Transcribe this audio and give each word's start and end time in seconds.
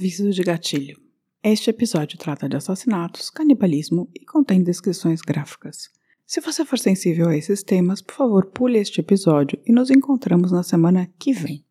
Aviso 0.00 0.30
de 0.30 0.42
gatilho. 0.42 0.98
Este 1.44 1.68
episódio 1.68 2.16
trata 2.16 2.48
de 2.48 2.56
assassinatos, 2.56 3.28
canibalismo 3.28 4.08
e 4.18 4.24
contém 4.24 4.62
descrições 4.62 5.20
gráficas. 5.20 5.90
Se 6.26 6.40
você 6.40 6.64
for 6.64 6.78
sensível 6.78 7.28
a 7.28 7.36
esses 7.36 7.62
temas, 7.62 8.00
por 8.00 8.14
favor, 8.14 8.46
pule 8.46 8.78
este 8.78 9.00
episódio 9.00 9.60
e 9.66 9.70
nos 9.70 9.90
encontramos 9.90 10.52
na 10.52 10.62
semana 10.62 11.06
que 11.18 11.34
vem. 11.34 11.62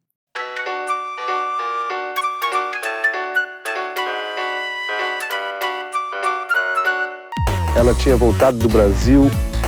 Ela 7.76 7.96
tinha 7.96 8.16
voltado 8.16 8.60
do 8.60 8.70
Brasil 8.70 9.24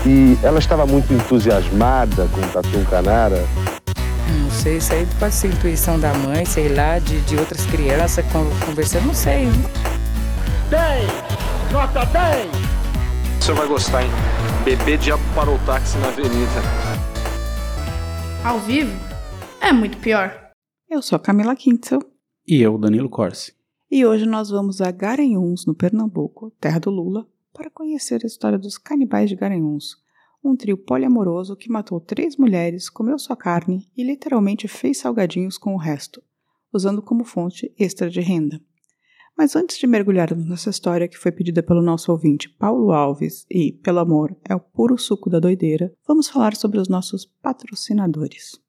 e 0.06 0.38
ela 0.46 0.60
estava 0.60 0.86
muito 0.86 1.12
entusiasmada 1.12 2.28
com 2.28 2.40
o 2.42 2.52
Tatu 2.54 2.88
Canara. 2.92 3.44
Não 4.62 4.64
sei, 4.64 4.78
isso 4.78 4.94
aí 4.94 5.08
pode 5.20 5.34
ser 5.34 5.48
intuição 5.48 6.00
da 6.00 6.14
mãe, 6.14 6.46
sei 6.46 6.70
lá, 6.70 7.00
de, 7.00 7.20
de 7.22 7.36
outras 7.36 7.66
crianças 7.66 8.24
conversando, 8.64 9.08
não 9.08 9.14
sei. 9.16 9.46
10! 10.70 11.72
Nota 11.72 12.06
10! 12.06 12.48
O 13.40 13.44
senhor 13.44 13.58
vai 13.58 13.68
gostar, 13.68 14.04
hein? 14.04 14.10
Bebê 14.64 14.98
diabo 14.98 15.24
parou 15.34 15.56
o 15.56 15.66
táxi 15.66 15.98
na 15.98 16.10
avenida. 16.10 16.62
Ao 18.46 18.60
vivo? 18.60 18.92
É 19.60 19.74
muito 19.74 19.98
pior. 19.98 20.52
Eu 20.88 21.02
sou 21.02 21.16
a 21.16 21.20
Camila 21.20 21.56
Kintzel 21.56 22.00
E 22.48 22.62
eu, 22.62 22.78
Danilo 22.78 23.10
Corsi. 23.10 23.56
e 23.90 24.06
hoje 24.06 24.28
nós 24.28 24.52
vamos 24.52 24.80
a 24.80 24.92
Garanhuns, 24.92 25.66
no 25.66 25.74
Pernambuco, 25.74 26.52
terra 26.62 26.78
do 26.80 26.92
Lula, 26.92 27.26
para 27.52 27.72
conhecer 27.72 28.20
a 28.24 28.28
história 28.28 28.60
dos 28.60 28.78
canibais 28.78 29.28
de 29.28 29.36
Garanhuns, 29.36 29.98
um 30.44 30.56
trio 30.56 30.78
poliamoroso 30.78 31.56
que 31.56 31.72
matou 31.72 32.00
três 32.00 32.36
mulheres, 32.36 32.90
comeu 32.90 33.18
sua 33.20 33.36
carne 33.36 33.88
e 33.96 34.04
literalmente 34.04 34.68
fez 34.68 34.98
salgadinhos 34.98 35.58
com 35.58 35.74
o 35.74 35.78
resto, 35.78 36.22
usando 36.74 37.02
como 37.02 37.24
fonte 37.24 37.74
extra 37.78 38.10
de 38.10 38.22
renda. 38.22 38.62
Mas 39.38 39.56
antes 39.56 39.78
de 39.78 39.88
mergulharmos 39.88 40.46
nessa 40.46 40.70
história 40.70 41.08
que 41.08 41.18
foi 41.18 41.32
pedida 41.32 41.64
pelo 41.64 41.82
nosso 41.82 42.12
ouvinte 42.12 42.50
Paulo 42.50 42.92
Alves 42.92 43.46
e, 43.50 43.72
pelo 43.72 44.00
amor, 44.00 44.36
é 44.48 44.54
o 44.54 44.60
puro 44.60 44.98
suco 44.98 45.30
da 45.30 45.40
doideira, 45.40 45.94
vamos 46.08 46.28
falar 46.28 46.56
sobre 46.56 46.80
os 46.80 46.88
nossos 46.88 47.26
patrocinadores. 47.26 48.60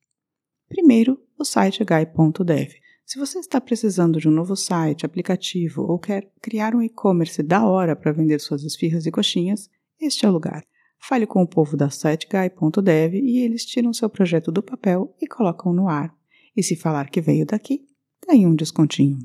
Primeiro, 0.69 1.19
o 1.39 1.45
site 1.45 1.85
gai.dev. 1.85 2.73
Se 3.05 3.19
você 3.19 3.41
está 3.41 3.61
precisando 3.61 4.19
de 4.19 4.29
um 4.29 4.33
novo 4.33 4.57
site, 4.57 5.05
aplicativo 5.05 5.83
ou 5.83 5.99
quer 5.99 6.33
criar 6.41 6.75
um 6.75 6.81
e-commerce 6.81 7.43
da 7.43 7.67
hora 7.67 7.95
para 7.95 8.13
vender 8.13 8.41
suas 8.41 8.63
esfirras 8.63 9.05
e 9.05 9.11
coxinhas, 9.11 9.69
este 10.01 10.25
é 10.25 10.29
o 10.29 10.33
lugar. 10.33 10.65
Fale 11.05 11.27
com 11.27 11.43
o 11.43 11.49
povo 11.49 11.77
da 11.77 11.91
siteguy.dev 11.91 13.15
e 13.15 13.41
eles 13.41 13.67
tiram 13.67 13.93
seu 13.93 14.09
projeto 14.09 14.53
do 14.53 14.63
papel 14.63 15.13
e 15.21 15.27
colocam 15.27 15.73
no 15.73 15.89
ar. 15.89 16.15
E 16.57 16.63
se 16.63 16.77
falar 16.77 17.11
que 17.11 17.21
veio 17.21 17.45
daqui, 17.45 17.81
ganhe 18.25 18.47
um 18.47 18.55
descontinho. 18.55 19.19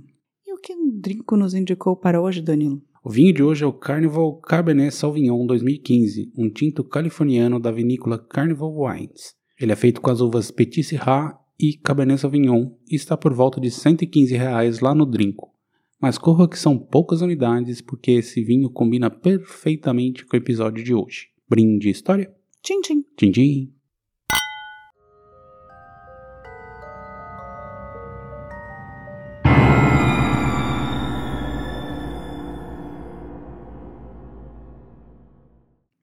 E 0.44 0.54
o 0.56 0.58
que 0.58 0.74
o 0.74 0.92
Drinco 1.00 1.38
nos 1.38 1.54
indicou 1.54 1.96
para 1.96 2.20
hoje, 2.20 2.42
Danilo? 2.42 2.82
O 3.04 3.12
vinho 3.12 3.32
de 3.32 3.44
hoje 3.44 3.64
é 3.64 3.68
o 3.68 3.72
Carnival 3.72 4.40
Cabernet 4.40 4.92
Sauvignon 4.92 5.46
2015, 5.46 6.34
um 6.36 6.50
tinto 6.50 6.84
californiano 6.84 7.60
da 7.60 7.72
vinícola 7.72 8.18
Carnival 8.18 8.76
Wines. 8.76 9.36
Ele 9.62 9.72
é 9.72 9.76
feito 9.76 10.02
com 10.02 10.10
as 10.10 10.20
uvas 10.20 10.50
Petit 10.50 10.84
Syrah 10.84 11.40
e 11.60 11.78
Cabernet 11.78 12.20
Sauvignon 12.20 12.72
e 12.90 12.96
está 12.96 13.16
por 13.16 13.36
volta 13.36 13.62
de 13.62 13.70
115 13.70 14.36
reais 14.36 14.80
lá 14.80 14.96
no 14.96 15.06
Drinco. 15.06 15.54
Mas 16.02 16.18
corra 16.18 16.50
que 16.50 16.58
são 16.58 16.76
poucas 16.76 17.22
unidades 17.22 17.82
porque 17.82 18.14
esse 18.14 18.44
vinho 18.44 18.68
combina 18.72 19.12
perfeitamente 19.12 20.26
com 20.26 20.36
o 20.36 20.40
episódio 20.40 20.84
de 20.84 20.96
hoje. 20.96 21.37
Brinde 21.50 21.90
história? 21.90 22.30
Tchim, 22.62 22.82
tchim. 22.82 23.06
Tchim, 23.16 23.32
tchim. 23.32 23.74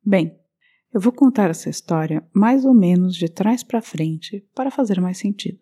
Bem, 0.03 0.35
eu 0.95 0.99
vou 0.99 1.13
contar 1.13 1.51
essa 1.51 1.69
história 1.69 2.27
mais 2.33 2.65
ou 2.65 2.73
menos 2.73 3.15
de 3.15 3.29
trás 3.29 3.63
para 3.63 3.83
frente 3.83 4.49
para 4.55 4.71
fazer 4.71 4.99
mais 4.99 5.19
sentido. 5.19 5.59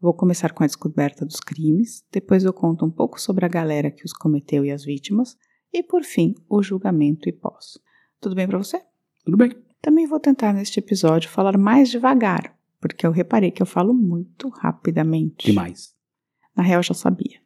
Vou 0.00 0.14
começar 0.14 0.54
com 0.54 0.64
a 0.64 0.66
descoberta 0.66 1.26
dos 1.26 1.38
crimes, 1.38 2.02
depois 2.10 2.44
eu 2.44 2.52
conto 2.54 2.86
um 2.86 2.90
pouco 2.90 3.20
sobre 3.20 3.44
a 3.44 3.48
galera 3.48 3.90
que 3.90 4.06
os 4.06 4.14
cometeu 4.14 4.64
e 4.64 4.70
as 4.70 4.86
vítimas, 4.86 5.36
e 5.70 5.82
por 5.82 6.02
fim, 6.02 6.34
o 6.48 6.62
julgamento 6.62 7.28
e 7.28 7.32
pós. 7.32 7.78
Tudo 8.18 8.34
bem 8.34 8.48
para 8.48 8.56
você? 8.56 8.80
Tudo 9.24 9.36
bem? 9.36 9.52
Também 9.80 10.06
vou 10.06 10.20
tentar 10.20 10.52
neste 10.52 10.78
episódio 10.78 11.28
falar 11.28 11.58
mais 11.58 11.90
devagar, 11.90 12.56
porque 12.80 13.06
eu 13.06 13.10
reparei 13.10 13.50
que 13.50 13.62
eu 13.62 13.66
falo 13.66 13.92
muito 13.92 14.48
rapidamente. 14.48 15.46
Demais. 15.46 15.94
Na 16.54 16.62
real, 16.62 16.80
eu 16.80 16.84
já 16.84 16.94
sabia. 16.94 17.40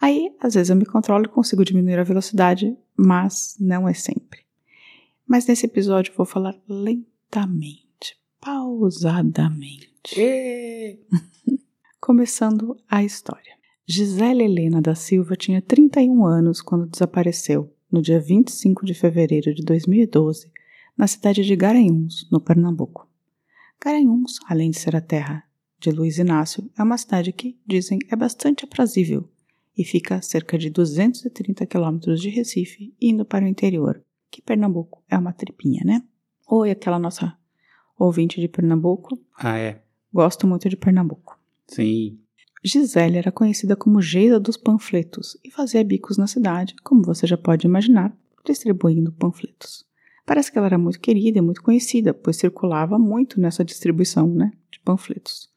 Aí, 0.00 0.34
às 0.40 0.54
vezes 0.54 0.68
eu 0.68 0.76
me 0.76 0.84
controlo 0.84 1.24
e 1.24 1.28
consigo 1.28 1.64
diminuir 1.64 1.98
a 1.98 2.02
velocidade, 2.02 2.76
mas 2.96 3.56
não 3.60 3.88
é 3.88 3.94
sempre. 3.94 4.40
Mas 5.26 5.46
nesse 5.46 5.66
episódio 5.66 6.10
eu 6.10 6.16
vou 6.16 6.26
falar 6.26 6.58
lentamente, 6.68 8.18
pausadamente. 8.40 10.16
Começando 12.00 12.76
a 12.90 13.04
história. 13.04 13.52
Gisele 13.86 14.44
Helena 14.44 14.82
da 14.82 14.94
Silva 14.94 15.36
tinha 15.36 15.62
31 15.62 16.24
anos 16.26 16.60
quando 16.60 16.86
desapareceu, 16.86 17.72
no 17.90 18.02
dia 18.02 18.18
25 18.18 18.84
de 18.84 18.94
fevereiro 18.94 19.54
de 19.54 19.62
2012, 19.62 20.50
na 20.96 21.06
cidade 21.06 21.42
de 21.44 21.56
Garanhuns, 21.56 22.28
no 22.30 22.40
Pernambuco. 22.40 23.08
Garanhuns, 23.82 24.38
além 24.46 24.70
de 24.70 24.78
ser 24.78 24.94
a 24.94 25.00
terra 25.00 25.44
de 25.78 25.90
Luiz 25.90 26.18
Inácio, 26.18 26.70
é 26.78 26.82
uma 26.82 26.96
cidade 26.96 27.32
que, 27.32 27.58
dizem, 27.66 27.98
é 28.10 28.14
bastante 28.14 28.64
aprazível 28.64 29.28
e 29.76 29.84
fica 29.84 30.16
a 30.16 30.22
cerca 30.22 30.56
de 30.58 30.70
230 30.70 31.66
quilômetros 31.66 32.20
de 32.20 32.28
Recife, 32.28 32.94
indo 33.00 33.24
para 33.24 33.44
o 33.44 33.48
interior, 33.48 34.02
que 34.30 34.42
Pernambuco 34.42 35.02
é 35.08 35.16
uma 35.16 35.32
tripinha, 35.32 35.82
né? 35.84 36.02
Oi, 36.46 36.70
aquela 36.70 36.98
nossa 36.98 37.36
ouvinte 37.98 38.40
de 38.40 38.48
Pernambuco. 38.48 39.18
Ah, 39.36 39.58
é. 39.58 39.82
Gosto 40.12 40.46
muito 40.46 40.68
de 40.68 40.76
Pernambuco. 40.76 41.38
Sim. 41.66 42.18
Gisele 42.62 43.18
era 43.18 43.32
conhecida 43.32 43.74
como 43.74 44.00
Geisa 44.00 44.38
dos 44.38 44.56
Panfletos 44.56 45.36
e 45.42 45.50
fazia 45.50 45.82
bicos 45.82 46.16
na 46.16 46.26
cidade, 46.26 46.76
como 46.84 47.02
você 47.02 47.26
já 47.26 47.36
pode 47.36 47.66
imaginar, 47.66 48.16
distribuindo 48.44 49.12
panfletos. 49.12 49.84
Parece 50.32 50.50
que 50.50 50.56
ela 50.56 50.66
era 50.66 50.78
muito 50.78 50.98
querida 50.98 51.36
e 51.36 51.42
muito 51.42 51.62
conhecida, 51.62 52.14
pois 52.14 52.38
circulava 52.38 52.98
muito 52.98 53.38
nessa 53.38 53.62
distribuição 53.62 54.26
né, 54.26 54.50
de 54.70 54.80
panfletos. 54.80 55.50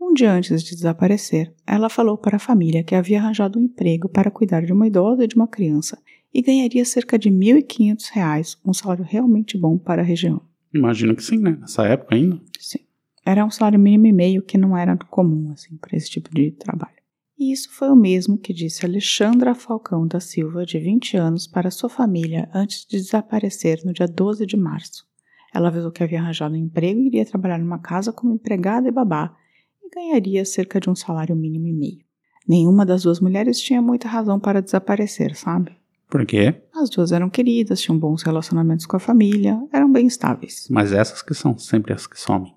Um 0.00 0.12
dia 0.12 0.32
antes 0.32 0.64
de 0.64 0.74
desaparecer, 0.74 1.54
ela 1.64 1.88
falou 1.88 2.18
para 2.18 2.34
a 2.34 2.40
família 2.40 2.82
que 2.82 2.96
havia 2.96 3.20
arranjado 3.20 3.56
um 3.56 3.62
emprego 3.62 4.08
para 4.08 4.28
cuidar 4.28 4.62
de 4.62 4.72
uma 4.72 4.88
idosa 4.88 5.22
e 5.22 5.28
de 5.28 5.36
uma 5.36 5.46
criança 5.46 5.96
e 6.34 6.42
ganharia 6.42 6.84
cerca 6.84 7.16
de 7.16 7.28
R$ 7.28 7.36
1.500, 7.62 8.58
um 8.66 8.74
salário 8.74 9.04
realmente 9.08 9.56
bom 9.56 9.78
para 9.78 10.02
a 10.02 10.04
região. 10.04 10.42
Imagino 10.74 11.14
que 11.14 11.22
sim, 11.22 11.38
né? 11.38 11.56
Nessa 11.60 11.86
época 11.86 12.16
ainda. 12.16 12.40
Sim. 12.58 12.80
Era 13.24 13.46
um 13.46 13.50
salário 13.50 13.78
mínimo 13.78 14.08
e 14.08 14.12
meio 14.12 14.42
que 14.42 14.58
não 14.58 14.76
era 14.76 14.96
comum 14.96 15.52
assim 15.52 15.76
para 15.76 15.96
esse 15.96 16.10
tipo 16.10 16.34
de 16.34 16.50
trabalho. 16.50 16.99
E 17.40 17.52
isso 17.52 17.70
foi 17.70 17.88
o 17.88 17.96
mesmo 17.96 18.36
que 18.36 18.52
disse 18.52 18.84
Alexandra 18.84 19.54
Falcão 19.54 20.06
da 20.06 20.20
Silva, 20.20 20.66
de 20.66 20.78
20 20.78 21.16
anos, 21.16 21.46
para 21.46 21.70
sua 21.70 21.88
família 21.88 22.50
antes 22.52 22.84
de 22.84 22.98
desaparecer 22.98 23.80
no 23.82 23.94
dia 23.94 24.06
12 24.06 24.44
de 24.44 24.58
março. 24.58 25.06
Ela 25.54 25.68
avisou 25.68 25.90
que 25.90 26.04
havia 26.04 26.20
arranjado 26.20 26.54
um 26.54 26.58
emprego 26.58 27.00
e 27.00 27.06
iria 27.06 27.24
trabalhar 27.24 27.56
numa 27.56 27.78
casa 27.78 28.12
como 28.12 28.34
empregada 28.34 28.88
e 28.88 28.92
babá 28.92 29.34
e 29.82 29.88
ganharia 29.88 30.44
cerca 30.44 30.78
de 30.78 30.90
um 30.90 30.94
salário 30.94 31.34
mínimo 31.34 31.66
e 31.66 31.72
meio. 31.72 32.04
Nenhuma 32.46 32.84
das 32.84 33.04
duas 33.04 33.20
mulheres 33.20 33.58
tinha 33.58 33.80
muita 33.80 34.06
razão 34.06 34.38
para 34.38 34.60
desaparecer, 34.60 35.34
sabe? 35.34 35.74
Por 36.10 36.26
quê? 36.26 36.60
As 36.74 36.90
duas 36.90 37.10
eram 37.10 37.30
queridas, 37.30 37.80
tinham 37.80 37.98
bons 37.98 38.22
relacionamentos 38.22 38.84
com 38.84 38.98
a 38.98 39.00
família, 39.00 39.58
eram 39.72 39.90
bem 39.90 40.06
estáveis. 40.06 40.68
Mas 40.70 40.92
essas 40.92 41.22
que 41.22 41.32
são 41.32 41.56
sempre 41.56 41.94
as 41.94 42.06
que 42.06 42.20
somem. 42.20 42.54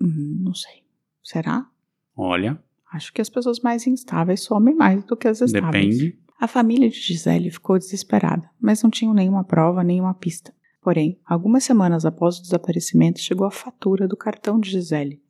Hum, 0.00 0.40
não 0.40 0.54
sei. 0.54 0.82
Será? 1.22 1.68
Olha, 2.16 2.58
Acho 2.94 3.12
que 3.12 3.20
as 3.20 3.28
pessoas 3.28 3.58
mais 3.58 3.88
instáveis 3.88 4.42
somem 4.42 4.72
mais 4.72 5.02
do 5.02 5.16
que 5.16 5.26
as 5.26 5.40
estáveis. 5.40 5.98
depende. 5.98 6.18
A 6.40 6.46
família 6.46 6.88
de 6.88 7.00
Gisele 7.00 7.50
ficou 7.50 7.76
desesperada, 7.76 8.48
mas 8.60 8.84
não 8.84 8.88
tinham 8.88 9.12
nenhuma 9.12 9.42
prova, 9.42 9.82
nenhuma 9.82 10.14
pista. 10.14 10.54
Porém, 10.80 11.18
algumas 11.26 11.64
semanas 11.64 12.04
após 12.04 12.38
o 12.38 12.42
desaparecimento, 12.42 13.18
chegou 13.18 13.48
a 13.48 13.50
fatura 13.50 14.06
do 14.06 14.16
cartão 14.16 14.60
de 14.60 14.70
Gisele, 14.70 15.20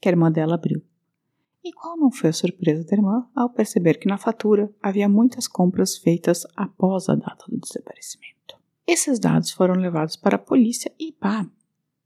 que 0.00 0.08
a 0.08 0.12
irmã 0.12 0.32
dela 0.32 0.54
abriu. 0.54 0.82
E 1.62 1.74
qual 1.74 1.94
não 1.98 2.10
foi 2.10 2.30
a 2.30 2.32
surpresa 2.32 2.86
da 2.86 2.96
irmã 2.96 3.26
ao 3.36 3.50
perceber 3.50 3.98
que 3.98 4.08
na 4.08 4.16
fatura 4.16 4.72
havia 4.82 5.06
muitas 5.06 5.46
compras 5.46 5.98
feitas 5.98 6.46
após 6.56 7.10
a 7.10 7.14
data 7.14 7.44
do 7.50 7.58
desaparecimento? 7.58 8.56
Esses 8.86 9.18
dados 9.18 9.50
foram 9.50 9.74
levados 9.74 10.16
para 10.16 10.36
a 10.36 10.38
polícia 10.38 10.90
e, 10.98 11.12
pá, 11.12 11.46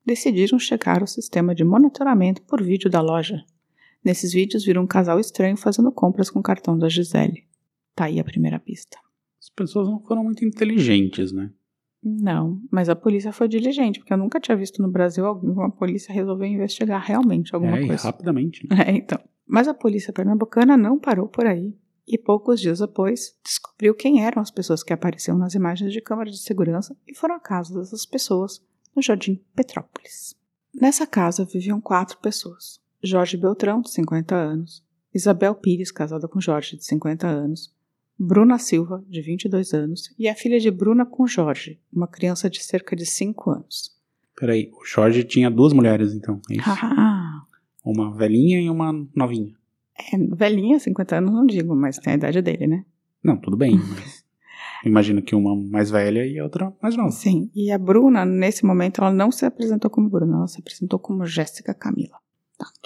decidiram 0.04 0.58
checar 0.58 1.04
o 1.04 1.06
sistema 1.06 1.54
de 1.54 1.62
monitoramento 1.62 2.42
por 2.42 2.60
vídeo 2.60 2.90
da 2.90 3.00
loja. 3.00 3.44
Nesses 4.04 4.32
vídeos 4.32 4.64
viram 4.64 4.82
um 4.82 4.86
casal 4.86 5.18
estranho 5.18 5.56
fazendo 5.56 5.90
compras 5.90 6.28
com 6.28 6.38
o 6.38 6.42
cartão 6.42 6.78
da 6.78 6.88
Gisele. 6.88 7.44
Tá 7.94 8.04
aí 8.04 8.20
a 8.20 8.24
primeira 8.24 8.58
pista. 8.58 8.98
As 9.40 9.48
pessoas 9.48 9.88
não 9.88 10.00
foram 10.00 10.24
muito 10.24 10.44
inteligentes, 10.44 11.32
né? 11.32 11.50
Não, 12.02 12.60
mas 12.70 12.90
a 12.90 12.96
polícia 12.96 13.32
foi 13.32 13.48
diligente, 13.48 13.98
porque 13.98 14.12
eu 14.12 14.18
nunca 14.18 14.38
tinha 14.38 14.56
visto 14.56 14.82
no 14.82 14.90
Brasil 14.90 15.24
alguma 15.24 15.70
polícia 15.70 16.12
resolver 16.12 16.46
investigar 16.46 17.02
realmente 17.02 17.54
alguma 17.54 17.78
é, 17.78 17.86
coisa. 17.86 18.02
rapidamente. 18.02 18.68
Né? 18.68 18.76
É, 18.88 18.90
então. 18.90 19.18
Mas 19.46 19.68
a 19.68 19.74
polícia 19.74 20.12
pernambucana 20.12 20.76
não 20.76 20.98
parou 20.98 21.28
por 21.28 21.46
aí. 21.46 21.74
e 22.06 22.18
poucos 22.18 22.60
dias 22.60 22.80
depois 22.80 23.34
descobriu 23.42 23.94
quem 23.94 24.22
eram 24.22 24.42
as 24.42 24.50
pessoas 24.50 24.82
que 24.82 24.92
apareciam 24.92 25.38
nas 25.38 25.54
imagens 25.54 25.90
de 25.90 26.02
câmera 26.02 26.30
de 26.30 26.38
segurança 26.38 26.94
e 27.08 27.14
foram 27.14 27.36
à 27.36 27.40
casa 27.40 27.78
dessas 27.78 28.04
pessoas 28.04 28.62
no 28.94 29.00
Jardim 29.00 29.42
Petrópolis. 29.56 30.36
Nessa 30.74 31.06
casa 31.06 31.46
viviam 31.46 31.80
quatro 31.80 32.18
pessoas: 32.18 32.78
Jorge 33.04 33.36
Beltrão, 33.36 33.82
de 33.82 33.90
50 33.90 34.34
anos, 34.34 34.82
Isabel 35.14 35.54
Pires, 35.54 35.92
casada 35.92 36.26
com 36.26 36.40
Jorge, 36.40 36.76
de 36.76 36.84
50 36.84 37.26
anos, 37.26 37.72
Bruna 38.18 38.58
Silva, 38.58 39.04
de 39.08 39.20
22 39.20 39.74
anos, 39.74 40.14
e 40.18 40.28
a 40.28 40.34
filha 40.34 40.58
de 40.58 40.70
Bruna 40.70 41.04
com 41.04 41.26
Jorge, 41.26 41.78
uma 41.92 42.08
criança 42.08 42.48
de 42.48 42.62
cerca 42.62 42.96
de 42.96 43.04
5 43.04 43.50
anos. 43.50 43.94
Peraí, 44.36 44.70
o 44.72 44.84
Jorge 44.84 45.22
tinha 45.22 45.50
duas 45.50 45.72
mulheres, 45.72 46.14
então. 46.14 46.40
É 46.50 46.54
isso? 46.54 46.64
Ah, 46.66 47.42
uma 47.84 48.12
velhinha 48.16 48.60
e 48.60 48.70
uma 48.70 48.92
novinha. 49.14 49.54
é, 50.12 50.16
velhinha, 50.34 50.78
50 50.78 51.16
anos 51.16 51.32
não 51.32 51.44
digo, 51.44 51.76
mas 51.76 51.98
tem 51.98 52.14
a 52.14 52.16
idade 52.16 52.40
dele, 52.40 52.66
né? 52.66 52.84
Não, 53.22 53.36
tudo 53.36 53.56
bem, 53.56 53.76
mas. 53.76 54.24
Imagino 54.84 55.22
que 55.22 55.34
uma 55.34 55.56
mais 55.56 55.90
velha 55.90 56.26
e 56.26 56.38
a 56.38 56.44
outra 56.44 56.72
mais 56.82 56.96
nova. 56.96 57.10
Sim, 57.10 57.50
e 57.54 57.70
a 57.70 57.78
Bruna, 57.78 58.24
nesse 58.24 58.66
momento, 58.66 59.00
ela 59.00 59.12
não 59.12 59.30
se 59.30 59.46
apresentou 59.46 59.90
como 59.90 60.10
Bruna, 60.10 60.36
ela 60.36 60.46
se 60.46 60.60
apresentou 60.60 60.98
como 60.98 61.24
Jéssica 61.24 61.72
Camila. 61.72 62.18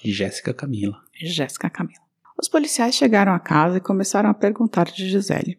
Jéssica 0.05 0.53
Camila. 0.55 1.01
Jéssica 1.15 1.69
Camila. 1.71 2.01
Os 2.41 2.49
policiais 2.49 2.95
chegaram 2.95 3.33
à 3.33 3.39
casa 3.39 3.79
e 3.79 3.81
começaram 3.81 4.31
a 4.31 4.35
perguntar 4.35 4.85
de 4.85 5.09
Gisele. 5.09 5.59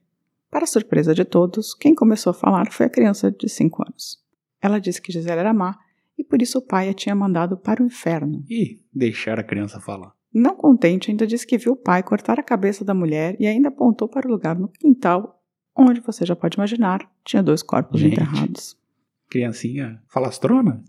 Para 0.49 0.65
surpresa 0.65 1.13
de 1.13 1.25
todos, 1.25 1.73
quem 1.73 1.93
começou 1.93 2.31
a 2.31 2.33
falar 2.33 2.71
foi 2.71 2.85
a 2.85 2.89
criança 2.89 3.31
de 3.31 3.47
5 3.49 3.83
anos. 3.83 4.23
Ela 4.61 4.79
disse 4.79 5.01
que 5.01 5.11
Gisele 5.11 5.39
era 5.39 5.53
má 5.53 5.77
e 6.17 6.23
por 6.23 6.41
isso 6.41 6.57
o 6.57 6.61
pai 6.61 6.89
a 6.89 6.93
tinha 6.93 7.15
mandado 7.15 7.57
para 7.57 7.83
o 7.83 7.85
inferno. 7.85 8.43
E 8.49 8.81
deixar 8.93 9.39
a 9.39 9.43
criança 9.43 9.79
falar. 9.79 10.13
Não 10.33 10.55
contente, 10.55 11.09
ainda 11.09 11.25
disse 11.25 11.45
que 11.45 11.57
viu 11.57 11.73
o 11.73 11.77
pai 11.77 12.03
cortar 12.03 12.39
a 12.39 12.43
cabeça 12.43 12.85
da 12.85 12.93
mulher 12.93 13.35
e 13.39 13.47
ainda 13.47 13.69
apontou 13.69 14.07
para 14.07 14.27
o 14.27 14.31
lugar 14.31 14.57
no 14.57 14.67
quintal 14.67 15.39
onde 15.75 16.01
você 16.01 16.25
já 16.25 16.35
pode 16.35 16.57
imaginar 16.57 17.09
tinha 17.23 17.41
dois 17.41 17.63
corpos 17.63 17.99
Gente. 17.99 18.13
enterrados. 18.13 18.77
Criancinha 19.29 20.01
falastrona? 20.07 20.83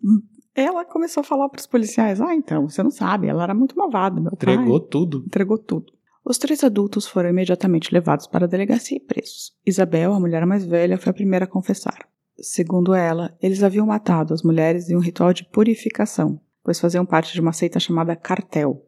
Ela 0.54 0.84
começou 0.84 1.20
a 1.20 1.24
falar 1.24 1.48
para 1.48 1.60
os 1.60 1.66
policiais: 1.66 2.20
Ah, 2.20 2.34
então, 2.34 2.68
você 2.68 2.82
não 2.82 2.90
sabe, 2.90 3.28
ela 3.28 3.42
era 3.42 3.54
muito 3.54 3.76
malvada. 3.76 4.20
Meu 4.20 4.36
pai 4.36 4.54
Entregou 4.54 4.80
tudo. 4.80 5.24
entregou 5.26 5.58
tudo. 5.58 5.92
Os 6.24 6.38
três 6.38 6.62
adultos 6.62 7.06
foram 7.06 7.30
imediatamente 7.30 7.92
levados 7.92 8.26
para 8.26 8.44
a 8.44 8.48
delegacia 8.48 8.96
e 8.96 9.00
presos. 9.00 9.52
Isabel, 9.64 10.12
a 10.12 10.20
mulher 10.20 10.44
mais 10.44 10.64
velha, 10.64 10.98
foi 10.98 11.10
a 11.10 11.14
primeira 11.14 11.44
a 11.46 11.48
confessar. 11.48 12.06
Segundo 12.38 12.94
ela, 12.94 13.36
eles 13.40 13.62
haviam 13.62 13.86
matado 13.86 14.34
as 14.34 14.42
mulheres 14.42 14.88
em 14.90 14.96
um 14.96 15.00
ritual 15.00 15.32
de 15.32 15.44
purificação, 15.44 16.40
pois 16.62 16.78
faziam 16.78 17.06
parte 17.06 17.32
de 17.32 17.40
uma 17.40 17.52
seita 17.52 17.80
chamada 17.80 18.14
cartel. 18.16 18.86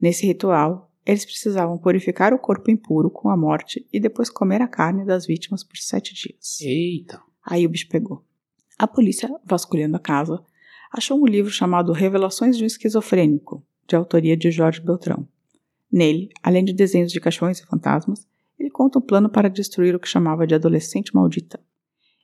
Nesse 0.00 0.26
ritual, 0.26 0.90
eles 1.04 1.24
precisavam 1.24 1.78
purificar 1.78 2.34
o 2.34 2.38
corpo 2.38 2.70
impuro 2.70 3.08
com 3.10 3.30
a 3.30 3.36
morte 3.36 3.86
e 3.92 4.00
depois 4.00 4.28
comer 4.28 4.60
a 4.60 4.68
carne 4.68 5.04
das 5.04 5.24
vítimas 5.26 5.62
por 5.62 5.76
sete 5.76 6.14
dias. 6.14 6.60
Eita. 6.60 7.20
Aí 7.44 7.64
o 7.64 7.68
bicho 7.68 7.88
pegou. 7.88 8.24
A 8.76 8.88
polícia, 8.88 9.30
vasculhando 9.44 9.96
a 9.96 10.00
casa, 10.00 10.42
achou 10.96 11.20
um 11.20 11.26
livro 11.26 11.50
chamado 11.50 11.92
Revelações 11.92 12.56
de 12.56 12.64
um 12.64 12.66
Esquizofrênico, 12.66 13.64
de 13.86 13.94
autoria 13.94 14.36
de 14.36 14.50
Jorge 14.50 14.80
Beltrão. 14.80 15.28
Nele, 15.92 16.30
além 16.42 16.64
de 16.64 16.72
desenhos 16.72 17.12
de 17.12 17.20
caixões 17.20 17.60
e 17.60 17.66
fantasmas, 17.66 18.26
ele 18.58 18.70
conta 18.70 18.98
um 18.98 19.02
plano 19.02 19.28
para 19.28 19.50
destruir 19.50 19.94
o 19.94 20.00
que 20.00 20.08
chamava 20.08 20.46
de 20.46 20.54
adolescente 20.54 21.14
maldita. 21.14 21.60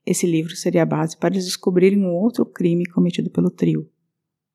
Esse 0.04 0.26
livro 0.26 0.56
seria 0.56 0.82
a 0.82 0.86
base 0.86 1.16
para 1.16 1.34
eles 1.34 1.44
descobrirem 1.44 2.04
um 2.04 2.14
outro 2.14 2.44
crime 2.44 2.84
cometido 2.86 3.30
pelo 3.30 3.50
trio, 3.50 3.88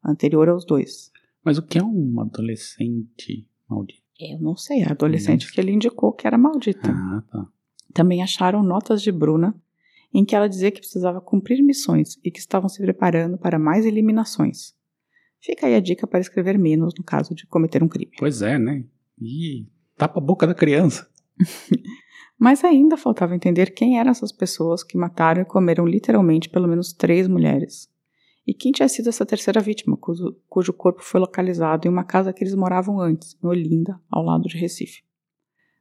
anterior 0.03 0.49
aos 0.49 0.65
dois. 0.65 1.11
Mas 1.43 1.57
o 1.57 1.61
que 1.61 1.77
é 1.77 1.83
um 1.83 2.19
adolescente 2.19 3.47
maldito? 3.69 4.01
Eu 4.19 4.39
não 4.39 4.57
sei, 4.57 4.83
a 4.83 4.91
adolescente 4.91 5.49
que 5.51 5.61
ele 5.61 5.71
indicou 5.71 6.11
que 6.11 6.25
era 6.25 6.37
maldita. 6.37 6.89
Ah, 6.91 7.23
tá. 7.31 7.47
Também 7.93 8.21
acharam 8.21 8.63
notas 8.63 9.01
de 9.01 9.11
Bruna 9.11 9.55
em 10.13 10.25
que 10.25 10.35
ela 10.35 10.47
dizia 10.47 10.71
que 10.71 10.79
precisava 10.79 11.21
cumprir 11.21 11.61
missões 11.61 12.17
e 12.23 12.31
que 12.31 12.39
estavam 12.39 12.69
se 12.69 12.81
preparando 12.81 13.37
para 13.37 13.59
mais 13.59 13.85
eliminações. 13.85 14.73
Fica 15.39 15.67
aí 15.67 15.75
a 15.75 15.79
dica 15.79 16.07
para 16.07 16.19
escrever 16.19 16.57
menos 16.57 16.93
no 16.97 17.03
caso 17.03 17.35
de 17.35 17.45
cometer 17.45 17.83
um 17.83 17.87
crime. 17.87 18.11
Pois 18.17 18.41
é, 18.41 18.57
né? 18.57 18.83
Ih, 19.19 19.67
tapa 19.95 20.19
a 20.19 20.23
boca 20.23 20.47
da 20.47 20.55
criança. 20.55 21.09
Mas 22.39 22.63
ainda 22.63 22.97
faltava 22.97 23.35
entender 23.35 23.71
quem 23.71 23.99
eram 23.99 24.11
essas 24.11 24.31
pessoas 24.31 24.83
que 24.83 24.97
mataram 24.97 25.41
e 25.41 25.45
comeram 25.45 25.85
literalmente 25.85 26.49
pelo 26.49 26.67
menos 26.67 26.93
três 26.93 27.27
mulheres. 27.27 27.89
E 28.45 28.53
quem 28.53 28.71
tinha 28.71 28.87
sido 28.87 29.09
essa 29.09 29.25
terceira 29.25 29.59
vítima, 29.59 29.97
cujo, 29.97 30.35
cujo 30.47 30.71
corpo 30.71 31.03
foi 31.03 31.19
localizado 31.19 31.87
em 31.87 31.91
uma 31.91 32.03
casa 32.03 32.31
que 32.31 32.43
eles 32.43 32.55
moravam 32.55 32.99
antes, 32.99 33.37
em 33.43 33.47
Olinda, 33.47 33.99
ao 34.09 34.23
lado 34.23 34.47
de 34.47 34.57
Recife. 34.57 35.03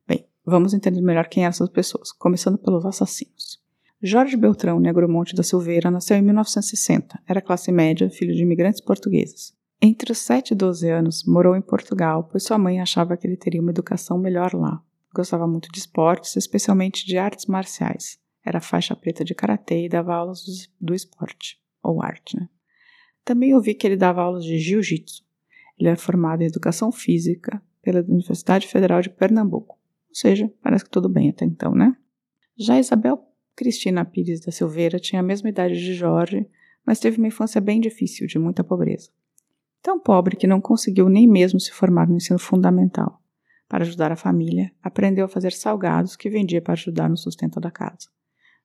Bem, 0.09 0.27
vamos 0.45 0.75
entender 0.75 1.01
melhor 1.01 1.29
quem 1.29 1.45
eram 1.45 1.51
essas 1.51 1.69
pessoas, 1.69 2.11
começando 2.11 2.59
pelos 2.59 2.85
assassinos. 2.85 3.63
Jorge 4.03 4.37
Beltrão 4.37 4.79
Negromonte 4.79 5.35
da 5.35 5.43
Silveira 5.43 5.91
nasceu 5.91 6.19
em 6.19 6.23
1960. 6.23 7.19
Era 7.27 7.41
classe 7.41 7.73
média, 7.73 8.11
filho 8.11 8.35
de 8.35 8.43
imigrantes 8.43 8.81
portugueses. 8.81 9.57
Entre 9.81 10.13
os 10.13 10.19
7 10.19 10.51
e 10.51 10.55
12 10.55 10.89
anos, 10.91 11.25
morou 11.27 11.57
em 11.57 11.63
Portugal, 11.63 12.25
pois 12.25 12.45
sua 12.45 12.59
mãe 12.59 12.81
achava 12.81 13.17
que 13.17 13.27
ele 13.27 13.37
teria 13.37 13.61
uma 13.61 13.71
educação 13.71 14.19
melhor 14.19 14.55
lá. 14.55 14.83
Gostava 15.15 15.47
muito 15.47 15.71
de 15.73 15.79
esportes, 15.79 16.37
especialmente 16.37 17.07
de 17.07 17.17
artes 17.17 17.47
marciais. 17.47 18.19
Era 18.45 18.61
faixa 18.61 18.95
preta 18.95 19.25
de 19.25 19.35
karatê 19.35 19.87
e 19.87 19.89
dava 19.89 20.15
aulas 20.15 20.45
do, 20.79 20.95
esporte, 20.95 21.59
ou 21.83 22.03
arte, 22.03 22.39
né? 22.39 22.49
Também 23.25 23.55
ouvi 23.55 23.75
que 23.75 23.87
ele 23.87 23.97
dava 23.97 24.21
aulas 24.21 24.45
de 24.45 24.59
jiu-jitsu. 24.59 25.25
Ele 25.79 25.89
era 25.89 25.97
formado 25.97 26.43
em 26.43 26.47
educação 26.47 26.93
física 26.93 27.63
pela 27.83 28.01
Universidade 28.01 28.69
Federal 28.69 29.01
de 29.01 29.11
Pernambuco. 29.11 29.79
Ou 30.09 30.15
seja, 30.15 30.53
parece 30.63 30.85
que 30.85 30.91
tudo 30.91 31.09
bem 31.09 31.31
até 31.31 31.45
então, 31.45 31.75
né? 31.75 31.97
Já 32.57 32.79
Isabel 32.79 33.26
Cristina 33.57 34.05
Pires 34.05 34.41
da 34.41 34.53
Silveira 34.53 35.01
tinha 35.01 35.21
a 35.21 35.25
mesma 35.25 35.49
idade 35.49 35.75
de 35.75 35.95
Jorge, 35.95 36.47
mas 36.87 37.01
teve 37.01 37.17
uma 37.17 37.27
infância 37.27 37.59
bem 37.59 37.81
difícil, 37.81 38.27
de 38.27 38.39
muita 38.39 38.63
pobreza. 38.63 39.09
Tão 39.83 39.99
pobre 39.99 40.37
que 40.37 40.47
não 40.47 40.61
conseguiu 40.61 41.09
nem 41.09 41.27
mesmo 41.27 41.59
se 41.59 41.73
formar 41.73 42.07
no 42.07 42.17
ensino 42.17 42.39
fundamental. 42.39 43.23
Para 43.67 43.83
ajudar 43.83 44.13
a 44.13 44.17
família, 44.17 44.71
aprendeu 44.83 45.25
a 45.25 45.29
fazer 45.29 45.53
salgados 45.53 46.17
que 46.17 46.29
vendia 46.29 46.61
para 46.61 46.75
ajudar 46.75 47.09
no 47.09 47.17
sustento 47.17 47.59
da 47.59 47.71
casa. 47.71 48.09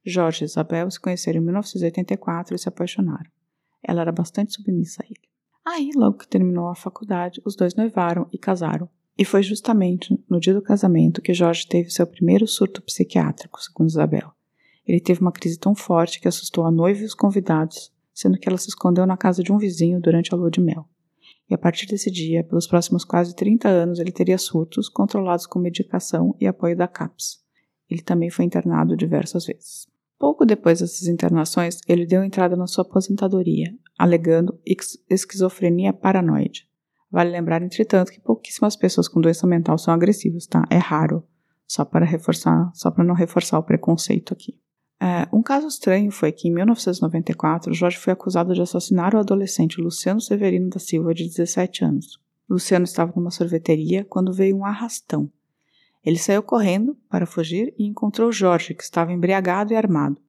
Jorge 0.06 0.44
e 0.44 0.46
Isabel 0.46 0.92
se 0.92 1.00
conheceram 1.00 1.40
em 1.40 1.46
1984 1.46 2.56
e 2.56 2.60
se 2.60 2.68
apaixonaram. 2.68 3.32
Ela 3.82 4.02
era 4.02 4.12
bastante 4.12 4.54
submissa 4.54 5.02
a 5.02 5.06
ele. 5.06 5.30
Aí, 5.66 5.92
logo 5.96 6.18
que 6.18 6.28
terminou 6.28 6.68
a 6.68 6.76
faculdade, 6.76 7.42
os 7.46 7.56
dois 7.56 7.76
noivaram 7.76 8.28
e 8.32 8.38
casaram. 8.38 8.90
E 9.18 9.24
foi 9.24 9.42
justamente 9.42 10.20
no 10.30 10.40
dia 10.40 10.54
do 10.54 10.62
casamento 10.62 11.22
que 11.22 11.34
Jorge 11.34 11.68
teve 11.68 11.92
seu 11.92 12.06
primeiro 12.06 12.48
surto 12.48 12.82
psiquiátrico, 12.82 13.62
segundo 13.62 13.90
Isabel. 13.90 14.34
Ele 14.92 15.00
teve 15.00 15.22
uma 15.22 15.32
crise 15.32 15.58
tão 15.58 15.74
forte 15.74 16.20
que 16.20 16.28
assustou 16.28 16.66
a 16.66 16.72
noiva 16.72 17.00
e 17.00 17.06
os 17.06 17.14
convidados, 17.14 17.94
sendo 18.14 18.38
que 18.38 18.50
ela 18.50 18.58
se 18.58 18.68
escondeu 18.68 19.06
na 19.06 19.16
casa 19.16 19.42
de 19.42 19.50
um 19.50 19.58
vizinho 19.58 20.02
durante 20.02 20.34
a 20.34 20.38
lua 20.38 20.52
de 20.52 20.60
mel. 20.60 20.86
E 21.50 21.54
a 21.54 21.58
partir 21.58 21.86
desse 21.86 22.12
dia, 22.12 22.44
pelos 22.44 22.68
próximos 22.68 23.06
quase 23.06 23.34
30 23.34 23.70
anos, 23.70 24.00
ele 24.00 24.12
teria 24.12 24.38
surtos 24.38 24.90
controlados 24.90 25.48
com 25.48 25.60
medicação 25.60 26.36
e 26.42 26.46
apoio 26.46 26.76
da 26.76 26.90
CAPS. 26.90 27.40
Ele 27.90 28.02
também 28.02 28.30
foi 28.30 28.44
internado 28.44 28.98
diversas 28.98 29.46
vezes. 29.46 29.88
Pouco 30.20 30.46
depois 30.46 30.82
dessas 30.82 31.08
internações, 31.08 31.78
ele 31.88 32.06
deu 32.06 32.22
entrada 32.22 32.58
na 32.58 32.68
sua 32.68 32.82
aposentadoria, 32.82 33.74
alegando 33.98 34.60
esquizofrenia 35.10 35.94
paranoide. 35.94 36.68
Vale 37.10 37.32
lembrar, 37.32 37.62
entretanto, 37.62 38.12
que 38.12 38.20
pouquíssimas 38.20 38.76
pessoas 38.76 39.08
com 39.08 39.22
doença 39.22 39.48
mental 39.48 39.78
são 39.78 39.94
agressivas, 39.94 40.46
tá? 40.48 40.66
É 40.70 40.78
raro. 40.78 41.24
Só 41.66 41.86
para 41.86 42.06
reforçar, 42.06 42.70
só 42.74 42.92
para 42.92 43.06
não 43.06 43.16
reforçar 43.16 43.58
o 43.58 43.64
preconceito 43.64 44.34
aqui. 44.34 44.61
É, 45.02 45.28
um 45.36 45.42
caso 45.42 45.68
estranho 45.68 46.12
foi 46.12 46.32
que, 46.32 46.48
em 46.48 46.54
1994, 46.54 47.74
Jorge 47.74 47.98
foi 47.98 48.14
acusado 48.14 48.54
de 48.54 48.62
assassinar 48.62 49.16
o 49.16 49.18
adolescente 49.18 49.82
Luciano 49.82 50.22
Severino 50.22 50.70
da 50.70 50.78
Silva, 50.78 51.12
de 51.12 51.24
17 51.28 51.84
anos. 51.84 52.20
Luciano 52.48 52.86
estava 52.86 53.12
numa 53.16 53.32
sorveteria 53.32 54.06
quando 54.06 54.32
veio 54.32 54.56
um 54.56 54.64
arrastão. 54.64 55.28
Ele 56.06 56.20
saiu 56.20 56.44
correndo 56.44 56.96
para 57.10 57.26
fugir 57.26 57.74
e 57.80 57.88
encontrou 57.88 58.32
Jorge, 58.32 58.76
que 58.76 58.84
estava 58.84 59.12
embriagado 59.12 59.74
e 59.74 59.76
armado, 59.76 60.22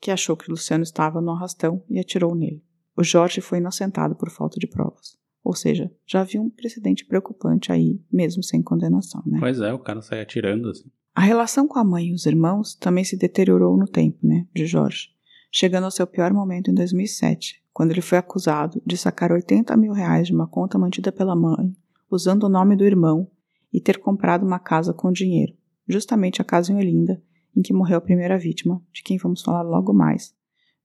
que 0.00 0.10
achou 0.10 0.36
que 0.36 0.50
Luciano 0.50 0.82
estava 0.82 1.20
no 1.20 1.30
arrastão 1.30 1.84
e 1.88 2.00
atirou 2.00 2.34
nele. 2.34 2.60
O 2.96 3.04
Jorge 3.04 3.40
foi 3.40 3.58
inocentado 3.58 4.16
por 4.16 4.30
falta 4.30 4.58
de 4.58 4.66
provas. 4.66 5.16
Ou 5.44 5.54
seja, 5.54 5.92
já 6.04 6.22
havia 6.22 6.40
um 6.40 6.50
precedente 6.50 7.04
preocupante 7.04 7.70
aí, 7.70 8.00
mesmo 8.10 8.42
sem 8.42 8.62
condenação, 8.62 9.22
né? 9.26 9.38
Pois 9.38 9.60
é, 9.60 9.72
o 9.72 9.78
cara 9.78 10.02
sai 10.02 10.20
atirando 10.20 10.70
assim. 10.70 10.90
A 11.14 11.20
relação 11.20 11.68
com 11.68 11.78
a 11.78 11.84
mãe 11.84 12.08
e 12.08 12.14
os 12.14 12.24
irmãos 12.24 12.74
também 12.74 13.04
se 13.04 13.16
deteriorou 13.16 13.76
no 13.76 13.86
tempo, 13.86 14.18
né, 14.26 14.46
de 14.54 14.66
Jorge, 14.66 15.10
chegando 15.50 15.84
ao 15.84 15.90
seu 15.90 16.06
pior 16.06 16.32
momento 16.32 16.70
em 16.70 16.74
2007, 16.74 17.62
quando 17.72 17.90
ele 17.90 18.00
foi 18.00 18.18
acusado 18.18 18.82
de 18.84 18.96
sacar 18.96 19.30
80 19.30 19.76
mil 19.76 19.92
reais 19.92 20.28
de 20.28 20.34
uma 20.34 20.46
conta 20.46 20.78
mantida 20.78 21.12
pela 21.12 21.36
mãe, 21.36 21.76
usando 22.10 22.44
o 22.44 22.48
nome 22.48 22.76
do 22.76 22.84
irmão, 22.84 23.30
e 23.72 23.80
ter 23.80 23.98
comprado 23.98 24.44
uma 24.44 24.58
casa 24.58 24.92
com 24.92 25.10
dinheiro, 25.10 25.54
justamente 25.88 26.42
a 26.42 26.44
casa 26.44 26.72
em 26.72 26.76
Olinda, 26.76 27.22
em 27.56 27.62
que 27.62 27.72
morreu 27.72 27.98
a 27.98 28.02
primeira 28.02 28.38
vítima, 28.38 28.82
de 28.92 29.02
quem 29.02 29.16
vamos 29.16 29.42
falar 29.42 29.62
logo 29.62 29.92
mais, 29.92 30.34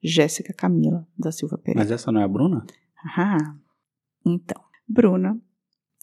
Jéssica 0.01 0.53
Camila 0.53 1.07
da 1.17 1.31
Silva 1.31 1.57
Pereira. 1.57 1.79
Mas 1.79 1.91
essa 1.91 2.11
não 2.11 2.21
é 2.21 2.23
a 2.23 2.27
Bruna? 2.27 2.65
Ah, 3.15 3.55
então, 4.25 4.61
Bruna, 4.87 5.39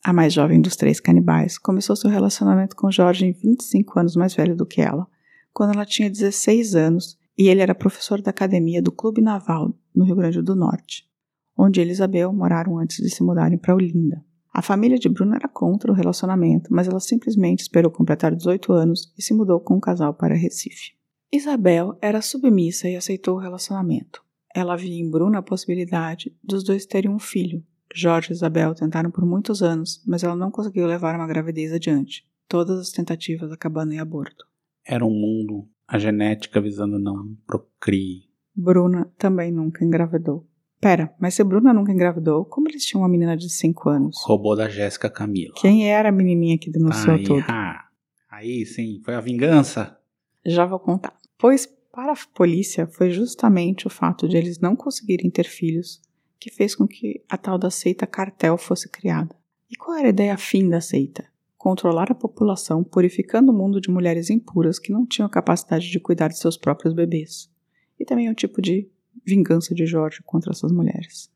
a 0.05 0.13
mais 0.13 0.35
jovem 0.35 0.61
dos 0.61 0.77
três 0.77 1.01
canibais, 1.01 1.57
começou 1.57 1.97
seu 1.97 2.11
relacionamento 2.11 2.77
com 2.77 2.91
Jorge 2.91 3.33
25 3.33 3.99
anos 3.99 4.15
mais 4.15 4.35
velho 4.35 4.55
do 4.55 4.67
que 4.67 4.83
ela, 4.83 5.07
quando 5.51 5.73
ela 5.73 5.87
tinha 5.87 6.11
16 6.11 6.75
anos 6.77 7.19
e 7.39 7.49
ele 7.49 7.63
era 7.63 7.75
professor 7.75 8.21
da 8.21 8.29
academia 8.29 8.83
do 8.83 8.93
Clube 8.93 9.23
Naval 9.23 9.75
no 9.95 10.05
Rio 10.05 10.17
Grande 10.17 10.43
do 10.43 10.55
Norte, 10.55 11.09
onde 11.57 11.81
ele 11.81 11.89
e 11.89 11.93
Isabel 11.93 12.35
moraram 12.35 12.79
antes 12.79 12.99
de 12.99 13.09
se 13.09 13.23
mudarem 13.23 13.57
para 13.57 13.75
Olinda. 13.75 14.23
A 14.53 14.61
família 14.61 14.99
de 14.99 15.09
Bruno 15.09 15.37
era 15.37 15.49
contra 15.49 15.91
o 15.91 15.95
relacionamento, 15.95 16.69
mas 16.71 16.87
ela 16.87 17.01
simplesmente 17.01 17.61
esperou 17.61 17.91
completar 17.91 18.37
18 18.37 18.75
anos 18.75 19.11
e 19.17 19.23
se 19.23 19.33
mudou 19.33 19.59
com 19.59 19.75
o 19.77 19.81
casal 19.81 20.13
para 20.13 20.35
Recife. 20.35 20.93
Isabel 21.33 21.97
era 22.03 22.21
submissa 22.21 22.91
e 22.91 22.95
aceitou 22.95 23.37
o 23.37 23.41
relacionamento. 23.41 24.23
Ela 24.55 24.77
via 24.77 25.01
em 25.03 25.11
Bruno 25.11 25.39
a 25.39 25.43
possibilidade 25.43 26.37
dos 26.45 26.63
dois 26.63 26.85
terem 26.85 27.11
um 27.11 27.19
filho. 27.19 27.65
Jorge 27.95 28.33
e 28.33 28.35
Isabel 28.35 28.75
tentaram 28.75 29.11
por 29.11 29.25
muitos 29.25 29.63
anos, 29.63 30.03
mas 30.05 30.25
ela 30.25 30.35
não 30.35 30.51
conseguiu 30.51 30.85
levar 30.85 31.15
uma 31.15 31.29
gravidez 31.29 31.73
adiante. 31.73 32.27
Todas 32.49 32.81
as 32.81 32.91
tentativas 32.91 33.53
acabando 33.53 33.93
em 33.93 34.01
aborto. 34.01 34.45
Era 34.85 35.07
um 35.07 35.11
mundo, 35.11 35.69
a 35.87 35.97
genética 35.97 36.61
visando 36.61 36.99
não 36.99 37.37
procrie. 37.47 38.25
Bruna 38.55 39.11
também 39.17 39.53
nunca 39.53 39.85
engravidou. 39.85 40.47
Pera, 40.81 41.15
mas 41.19 41.35
se 41.35 41.45
Bruna 41.45 41.73
nunca 41.73 41.93
engravidou, 41.93 42.45
como 42.45 42.69
eles 42.69 42.85
tinham 42.85 43.03
uma 43.03 43.09
menina 43.09 43.37
de 43.37 43.49
5 43.49 43.89
anos? 43.89 44.17
Robô 44.25 44.55
da 44.55 44.69
Jéssica 44.69 45.09
Camila. 45.09 45.55
Quem 45.57 45.89
era 45.91 46.09
a 46.09 46.13
menininha 46.13 46.59
que 46.59 46.71
denunciou 46.71 47.23
tudo? 47.23 47.45
ah, 47.49 47.85
aí 48.31 48.67
sim, 48.67 49.01
foi 49.05 49.15
a 49.15 49.21
vingança. 49.21 49.97
Já 50.45 50.67
vou 50.67 50.79
contar. 50.79 51.17
Pois 51.39 51.67
para 51.93 52.13
a 52.13 52.17
polícia 52.35 52.89
foi 52.89 53.13
justamente 53.13 53.87
o 53.87 53.91
fato 53.91 54.29
de 54.29 54.37
eles 54.37 54.59
não 54.59 54.75
conseguirem 54.75 55.31
ter 55.31 55.45
filhos 55.45 56.03
que 56.39 56.51
fez 56.51 56.75
com 56.75 56.87
que 56.87 57.23
a 57.29 57.37
tal 57.37 57.59
da 57.59 57.71
seita 57.71 58.07
cartel 58.07 58.57
fosse 58.57 58.89
criada. 58.89 59.35
E 59.71 59.77
qual 59.77 59.97
era 59.97 60.09
a 60.09 60.11
ideia 60.11 60.37
fim 60.37 60.69
da 60.69 60.81
seita? 60.81 61.25
Controlar 61.57 62.11
a 62.11 62.15
população, 62.15 62.85
purificando 62.85 63.51
o 63.51 63.55
mundo 63.55 63.81
de 63.81 63.91
mulheres 63.91 64.29
impuras 64.31 64.79
que 64.79 64.93
não 64.93 65.07
tinham 65.07 65.29
capacidade 65.29 65.91
de 65.91 65.99
cuidar 65.99 66.29
de 66.29 66.39
seus 66.39 66.57
próprios 66.57 66.93
bebês. 66.93 67.51
E 67.99 68.05
também 68.05 68.29
um 68.29 68.35
tipo 68.35 68.61
de 68.61 68.89
vingança 69.25 69.75
de 69.75 69.87
Jorge 69.87 70.21
contra 70.25 70.53
essas 70.53 70.71
mulheres. 70.71 71.31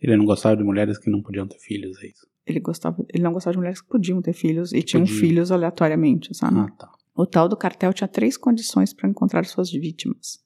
Ele 0.00 0.16
não 0.16 0.24
gostava 0.24 0.56
de 0.56 0.64
mulheres 0.64 0.98
que 0.98 1.10
não 1.10 1.22
podiam 1.22 1.46
ter 1.46 1.58
filhos, 1.58 2.02
é 2.02 2.06
isso? 2.08 2.26
Ele, 2.46 2.60
gostava, 2.60 3.04
ele 3.12 3.22
não 3.22 3.32
gostava 3.32 3.52
de 3.52 3.58
mulheres 3.58 3.80
que 3.80 3.88
podiam 3.88 4.22
ter 4.22 4.32
filhos 4.32 4.72
e 4.72 4.82
tinham 4.82 5.04
podiam. 5.04 5.20
filhos 5.20 5.52
aleatoriamente, 5.52 6.34
sabe? 6.34 6.58
Ah, 6.58 6.70
tá. 6.78 6.90
O 7.14 7.26
tal 7.26 7.48
do 7.48 7.56
cartel 7.56 7.92
tinha 7.92 8.08
três 8.08 8.36
condições 8.36 8.94
para 8.94 9.08
encontrar 9.08 9.44
suas 9.44 9.70
vítimas: 9.70 10.42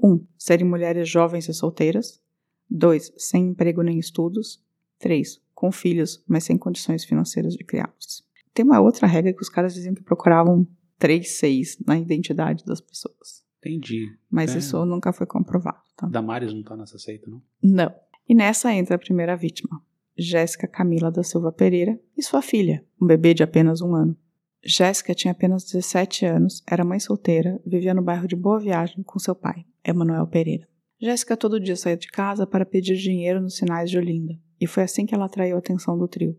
1. 0.00 0.08
Um, 0.08 0.26
serem 0.38 0.66
mulheres 0.66 1.08
jovens 1.08 1.48
e 1.48 1.54
solteiras. 1.54 2.22
2. 2.70 3.12
Sem 3.16 3.48
emprego 3.48 3.82
nem 3.82 3.98
estudos. 3.98 4.62
3. 4.98 5.40
Com 5.54 5.70
filhos, 5.70 6.22
mas 6.26 6.44
sem 6.44 6.56
condições 6.58 7.04
financeiras 7.04 7.54
de 7.54 7.64
criá-los. 7.64 8.24
Tem 8.52 8.64
uma 8.64 8.80
outra 8.80 9.06
regra 9.06 9.32
que 9.32 9.42
os 9.42 9.48
caras 9.48 9.74
diziam 9.74 9.94
que 9.94 10.02
procuravam 10.02 10.66
3, 10.98 11.28
6 11.28 11.78
na 11.86 11.98
identidade 11.98 12.64
das 12.64 12.80
pessoas. 12.80 13.44
Entendi. 13.58 14.06
Mas 14.30 14.54
É. 14.54 14.58
isso 14.58 14.84
nunca 14.84 15.12
foi 15.12 15.26
comprovado, 15.26 15.80
tá? 15.96 16.06
Damares 16.06 16.52
não 16.52 16.62
tá 16.62 16.76
nessa 16.76 16.98
seita, 16.98 17.30
não? 17.30 17.42
Não. 17.62 17.92
E 18.28 18.34
nessa 18.34 18.72
entra 18.72 18.96
a 18.96 18.98
primeira 18.98 19.36
vítima, 19.36 19.80
Jéssica 20.16 20.66
Camila 20.68 21.10
da 21.10 21.22
Silva 21.22 21.50
Pereira 21.50 21.98
e 22.16 22.22
sua 22.22 22.40
filha, 22.42 22.84
um 23.00 23.06
bebê 23.06 23.34
de 23.34 23.42
apenas 23.42 23.80
um 23.80 23.94
ano. 23.94 24.16
Jéssica 24.64 25.14
tinha 25.14 25.32
apenas 25.32 25.64
17 25.64 26.24
anos, 26.24 26.62
era 26.66 26.84
mãe 26.84 26.98
solteira, 27.00 27.60
vivia 27.66 27.92
no 27.92 28.00
bairro 28.02 28.26
de 28.28 28.36
Boa 28.36 28.58
Viagem 28.60 29.02
com 29.02 29.18
seu 29.18 29.34
pai, 29.34 29.66
Emanuel 29.84 30.26
Pereira. 30.26 30.66
Jéssica 31.04 31.36
todo 31.36 31.60
dia 31.60 31.76
saía 31.76 31.98
de 31.98 32.08
casa 32.08 32.46
para 32.46 32.64
pedir 32.64 32.96
dinheiro 32.96 33.38
nos 33.38 33.58
sinais 33.58 33.90
de 33.90 33.98
Olinda, 33.98 34.40
e 34.58 34.66
foi 34.66 34.84
assim 34.84 35.04
que 35.04 35.14
ela 35.14 35.26
atraiu 35.26 35.54
a 35.54 35.58
atenção 35.58 35.98
do 35.98 36.08
trio. 36.08 36.34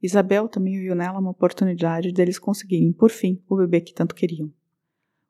Isabel 0.00 0.48
também 0.48 0.78
viu 0.78 0.94
nela 0.94 1.18
uma 1.18 1.32
oportunidade 1.32 2.12
deles 2.12 2.38
conseguirem, 2.38 2.92
por 2.92 3.10
fim, 3.10 3.42
o 3.48 3.56
bebê 3.56 3.80
que 3.80 3.92
tanto 3.92 4.14
queriam. 4.14 4.52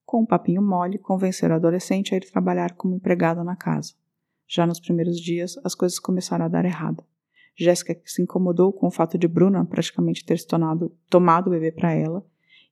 Com 0.05 0.21
um 0.21 0.27
papinho 0.27 0.61
mole, 0.61 0.99
convenceram 0.99 1.55
a 1.55 1.57
adolescente 1.57 2.13
a 2.13 2.19
ir 2.19 2.31
trabalhar 2.31 2.75
como 2.75 2.95
empregada 2.95 3.43
na 3.43 3.57
casa. 3.57 3.95
Já 4.47 4.67
nos 4.67 4.79
primeiros 4.79 5.19
dias, 5.19 5.59
as 5.65 5.75
coisas 5.75 5.99
começaram 5.99 6.45
a 6.45 6.49
dar 6.49 6.67
errado. 6.67 7.03
Jéssica 7.57 7.99
se 8.05 8.21
incomodou 8.21 8.75
com 8.75 8.89
o 8.89 8.93
fato 8.93 9.17
de 9.17 9.27
Bruna 9.27 9.65
praticamente 9.65 10.23
ter 10.23 10.39
se 10.39 10.47
tornado, 10.47 10.95
tomado 11.09 11.47
o 11.47 11.51
bebê 11.51 11.73
para 11.73 11.95
ela 11.95 12.23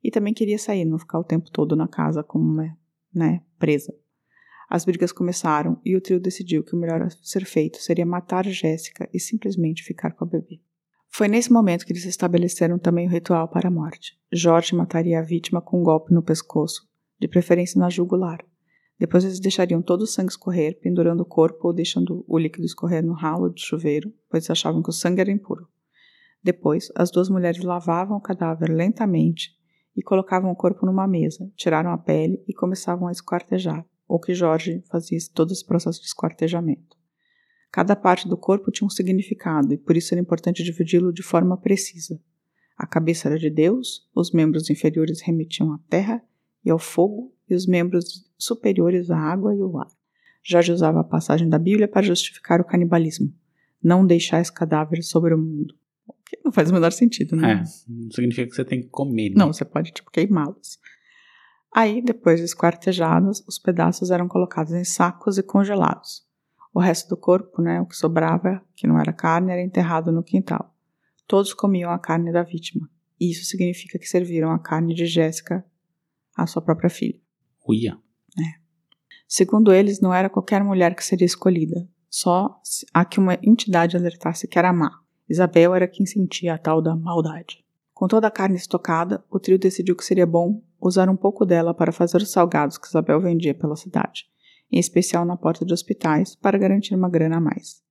e 0.03 0.11
também 0.11 0.35
queria 0.35 0.59
sair, 0.59 0.85
não 0.85 0.99
ficar 0.99 1.19
o 1.19 1.25
tempo 1.25 1.51
todo 1.51 1.75
na 1.75 1.89
casa 1.89 2.23
como 2.23 2.45
uma, 2.45 2.77
né, 3.11 3.41
presa. 3.59 3.95
As 4.75 4.85
brigas 4.85 5.13
começaram 5.13 5.81
e 5.85 5.95
o 5.95 6.01
trio 6.01 6.19
decidiu 6.19 6.65
que 6.65 6.75
o 6.75 6.77
melhor 6.77 7.01
a 7.01 7.09
ser 7.09 7.45
feito 7.45 7.81
seria 7.81 8.05
matar 8.05 8.45
Jéssica 8.45 9.09
e 9.15 9.21
simplesmente 9.21 9.85
ficar 9.85 10.11
com 10.11 10.25
a 10.25 10.27
bebê. 10.27 10.61
Foi 11.09 11.29
nesse 11.29 11.53
momento 11.53 11.87
que 11.87 11.93
eles 11.93 12.05
estabeleceram 12.05 12.77
também 12.77 13.07
o 13.07 13.09
ritual 13.09 13.47
para 13.47 13.69
a 13.69 13.71
morte. 13.71 14.19
Jorge 14.33 14.75
mataria 14.75 15.21
a 15.21 15.23
vítima 15.23 15.63
com 15.63 15.79
um 15.79 15.85
golpe 15.85 16.13
no 16.13 16.25
pescoço, 16.25 16.89
de 17.21 17.29
preferência 17.29 17.79
na 17.79 17.89
jugular. 17.89 18.45
Depois 18.99 19.23
eles 19.23 19.39
deixariam 19.39 19.81
todo 19.81 20.03
o 20.03 20.09
sangue 20.09 20.33
escorrer, 20.33 20.81
pendurando 20.81 21.21
o 21.21 21.25
corpo 21.25 21.69
ou 21.69 21.73
deixando 21.73 22.25
o 22.27 22.37
líquido 22.37 22.67
escorrer 22.67 23.07
no 23.07 23.13
ralo 23.13 23.55
de 23.55 23.63
chuveiro, 23.63 24.13
pois 24.29 24.51
achavam 24.51 24.83
que 24.83 24.91
o 24.91 24.93
sangue 24.93 25.21
era 25.21 25.31
impuro. 25.31 25.69
Depois, 26.43 26.91
as 26.97 27.13
duas 27.13 27.29
mulheres 27.29 27.63
lavavam 27.63 28.17
o 28.17 28.21
cadáver 28.21 28.71
lentamente 28.71 29.53
e 29.97 30.03
colocavam 30.03 30.51
o 30.51 30.57
corpo 30.57 30.85
numa 30.85 31.07
mesa, 31.07 31.49
tiraram 31.55 31.93
a 31.93 31.97
pele 31.97 32.43
e 32.49 32.53
começavam 32.53 33.07
a 33.07 33.13
esquartejar, 33.13 33.87
ou 34.09 34.19
que 34.21 34.35
Jorge 34.35 34.83
fazia 34.91 35.19
todo 35.33 35.53
esse 35.53 35.65
processo 35.65 36.01
de 36.01 36.07
esquartejamento. 36.07 36.97
Cada 37.71 37.97
parte 37.97 38.29
do 38.29 38.37
corpo 38.37 38.71
tinha 38.71 38.87
um 38.87 38.91
significado 38.91 39.73
e 39.75 39.79
por 39.79 39.97
isso 39.97 40.15
era 40.15 40.21
importante 40.21 40.63
dividi-lo 40.63 41.13
de 41.13 41.23
forma 41.23 41.57
precisa. 41.57 42.21
A 42.77 42.87
cabeça 42.87 43.29
era 43.29 43.39
de 43.39 43.51
Deus, 43.51 44.09
os 44.15 44.33
membros 44.33 44.71
inferiores 44.71 45.21
remetiam 45.21 45.73
à 45.73 45.79
terra 45.89 46.23
e 46.65 46.71
ao 46.71 46.79
fogo, 46.79 47.33
e 47.49 47.55
os 47.55 47.67
membros 47.67 48.31
superiores 48.39 49.11
à 49.11 49.19
água 49.19 49.55
e 49.55 49.61
ao 49.61 49.79
ar. 49.79 49.89
Jorge 50.43 50.73
usava 50.73 51.01
a 51.01 51.05
passagem 51.05 51.49
da 51.49 51.59
Bíblia 51.59 51.87
para 51.89 52.03
justificar 52.03 52.61
o 52.61 52.65
canibalismo. 52.65 53.33
Não 53.83 54.07
deixais 54.07 54.51
cadáveres 54.51 55.09
sobre 55.09 55.35
o 55.35 55.39
mundo. 55.39 55.75
O 56.07 56.13
que 56.25 56.39
não 56.45 56.53
faz 56.53 56.71
o 56.71 56.75
menor 56.75 56.93
sentido, 56.93 57.37
né? 57.37 57.53
É, 57.53 57.93
não 57.93 58.11
significa 58.11 58.49
que 58.49 58.55
você 58.55 58.65
tem 58.65 58.83
que 58.83 58.89
comer. 58.89 59.31
né? 59.31 59.37
Não, 59.37 59.53
você 59.53 59.65
pode, 59.65 59.93
tipo, 59.93 60.11
queimá-los. 60.11 60.79
Aí, 61.75 62.01
depois 62.01 62.39
de 62.39 62.45
esquartejados, 62.45 63.43
os 63.49 63.59
pedaços 63.59 64.13
eram 64.13 64.29
colocados 64.29 64.73
em 64.73 64.85
sacos 64.85 65.39
e 65.39 65.43
congelados. 65.43 66.25
O 66.73 66.79
resto 66.79 67.09
do 67.09 67.17
corpo, 67.17 67.61
né, 67.61 67.81
o 67.81 67.87
que 67.87 67.97
sobrava, 67.97 68.63
que 68.77 68.87
não 68.87 68.99
era 68.99 69.13
carne, 69.13 69.51
era 69.51 69.61
enterrado 69.61 70.13
no 70.13 70.23
quintal. 70.23 70.73
Todos 71.27 71.53
comiam 71.53 71.91
a 71.91 71.99
carne 71.99 72.31
da 72.31 72.45
vítima. 72.45 72.89
E 73.21 73.31
isso 73.31 73.45
significa 73.45 73.99
que 73.99 74.07
serviram 74.07 74.53
a 74.53 74.59
carne 74.59 74.95
de 74.95 75.07
Jéssica 75.07 75.65
à 76.37 76.47
sua 76.47 76.63
própria 76.63 76.91
filha. 76.91 77.19
Uia. 77.67 77.99
Segundo 79.37 79.73
eles, 79.73 80.01
não 80.01 80.15
era 80.15 80.31
qualquer 80.31 80.63
mulher 80.63 80.95
que 80.95 81.05
seria 81.05 81.27
escolhida, 81.27 81.89
só 82.09 82.61
a 82.93 83.05
que 83.05 83.19
uma 83.19 83.35
entidade 83.43 83.97
alertasse 83.97 84.47
que 84.47 84.59
era 84.59 84.73
má. 84.73 85.01
Isabel 85.29 85.75
era 85.75 85.89
quem 85.89 86.07
sentia 86.07 86.55
a 86.55 86.59
tal 86.59 86.81
da 86.81 86.95
maldade. 86.95 87.65
Com 87.93 88.07
toda 88.07 88.29
a 88.29 88.31
carne 88.31 88.57
estocada, 88.57 89.25
o 89.29 89.41
trio 89.41 89.59
decidiu 89.59 89.97
que 89.97 90.05
seria 90.05 90.27
bom 90.27 90.63
usar 90.87 91.09
um 91.09 91.17
pouco 91.17 91.45
dela 91.47 91.73
para 91.75 91.93
fazer 91.93 92.19
os 92.19 92.31
salgados 92.31 92.79
que 92.79 92.87
Isabel 92.87 93.21
vendia 93.21 93.55
pela 93.55 93.77
cidade, 93.77 94.27
em 94.71 94.79
especial 94.79 95.25
na 95.25 95.37
porta 95.37 95.65
de 95.65 95.73
hospitais, 95.73 96.37
para 96.37 96.59
garantir 96.59 96.95
uma 96.95 97.09
grana 97.09 97.39
a 97.39 97.41
mais. 97.41 97.83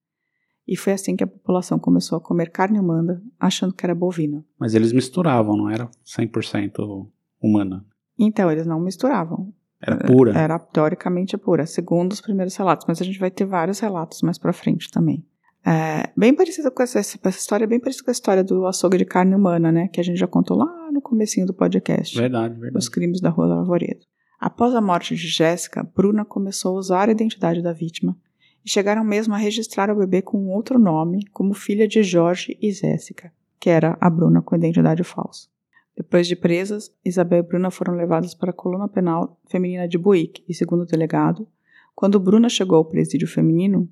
E 0.66 0.76
foi 0.76 0.94
assim 0.94 1.14
que 1.14 1.24
a 1.24 1.26
população 1.26 1.78
começou 1.78 2.16
a 2.16 2.20
comer 2.20 2.50
carne 2.50 2.78
humana, 2.78 3.22
achando 3.38 3.74
que 3.74 3.84
era 3.84 3.94
bovina. 3.94 4.44
Mas 4.58 4.74
eles 4.74 4.92
misturavam, 4.92 5.56
não 5.56 5.68
era 5.68 5.90
100% 6.06 7.06
humana. 7.42 7.84
Então, 8.18 8.50
eles 8.50 8.66
não 8.66 8.80
misturavam. 8.80 9.52
Era 9.80 9.98
pura. 9.98 10.32
Era 10.32 10.58
teoricamente 10.58 11.36
pura, 11.36 11.66
segundo 11.66 12.12
os 12.12 12.20
primeiros 12.20 12.56
relatos, 12.56 12.86
mas 12.88 13.02
a 13.02 13.04
gente 13.04 13.18
vai 13.18 13.30
ter 13.30 13.44
vários 13.44 13.80
relatos 13.80 14.22
mais 14.22 14.38
pra 14.38 14.52
frente 14.52 14.90
também. 14.90 15.22
É, 15.66 16.10
bem 16.14 16.34
parecido 16.34 16.70
com 16.70 16.82
essa, 16.82 16.98
essa 16.98 17.28
história, 17.28 17.66
bem 17.66 17.80
parecida 17.80 18.04
com 18.04 18.10
a 18.10 18.12
história 18.12 18.44
do 18.44 18.66
açougue 18.66 18.98
de 18.98 19.04
carne 19.04 19.34
humana, 19.34 19.72
né? 19.72 19.88
Que 19.88 20.00
a 20.00 20.04
gente 20.04 20.18
já 20.18 20.26
contou 20.26 20.58
lá 20.58 20.90
no 20.92 21.00
comecinho 21.00 21.46
do 21.46 21.54
podcast. 21.54 22.16
Verdade, 22.16 22.54
verdade. 22.54 22.76
Os 22.76 22.88
crimes 22.88 23.20
da 23.20 23.30
Rua 23.30 23.46
do 23.46 23.52
Arvoredo. 23.54 24.04
Após 24.38 24.74
a 24.74 24.80
morte 24.80 25.14
de 25.14 25.26
Jéssica, 25.26 25.82
Bruna 25.82 26.24
começou 26.24 26.76
a 26.76 26.78
usar 26.78 27.08
a 27.08 27.12
identidade 27.12 27.62
da 27.62 27.72
vítima 27.72 28.14
e 28.62 28.70
chegaram 28.70 29.02
mesmo 29.02 29.32
a 29.32 29.38
registrar 29.38 29.90
o 29.90 29.96
bebê 29.96 30.20
com 30.20 30.38
um 30.38 30.50
outro 30.50 30.78
nome, 30.78 31.24
como 31.32 31.54
filha 31.54 31.88
de 31.88 32.02
Jorge 32.02 32.58
e 32.60 32.70
Jéssica, 32.70 33.32
que 33.58 33.70
era 33.70 33.96
a 33.98 34.10
Bruna 34.10 34.42
com 34.42 34.54
identidade 34.54 35.02
falsa. 35.02 35.48
Depois 35.96 36.26
de 36.26 36.36
presas, 36.36 36.92
Isabel 37.04 37.38
e 37.38 37.42
Bruna 37.42 37.70
foram 37.70 37.94
levadas 37.94 38.34
para 38.34 38.50
a 38.50 38.54
coluna 38.54 38.88
penal 38.88 39.40
feminina 39.48 39.88
de 39.88 39.96
Buíque 39.96 40.44
e, 40.48 40.52
segundo 40.52 40.82
o 40.82 40.86
delegado, 40.86 41.48
quando 41.94 42.18
Bruna 42.18 42.48
chegou 42.48 42.78
ao 42.78 42.84
presídio 42.84 43.28
feminino, 43.28 43.88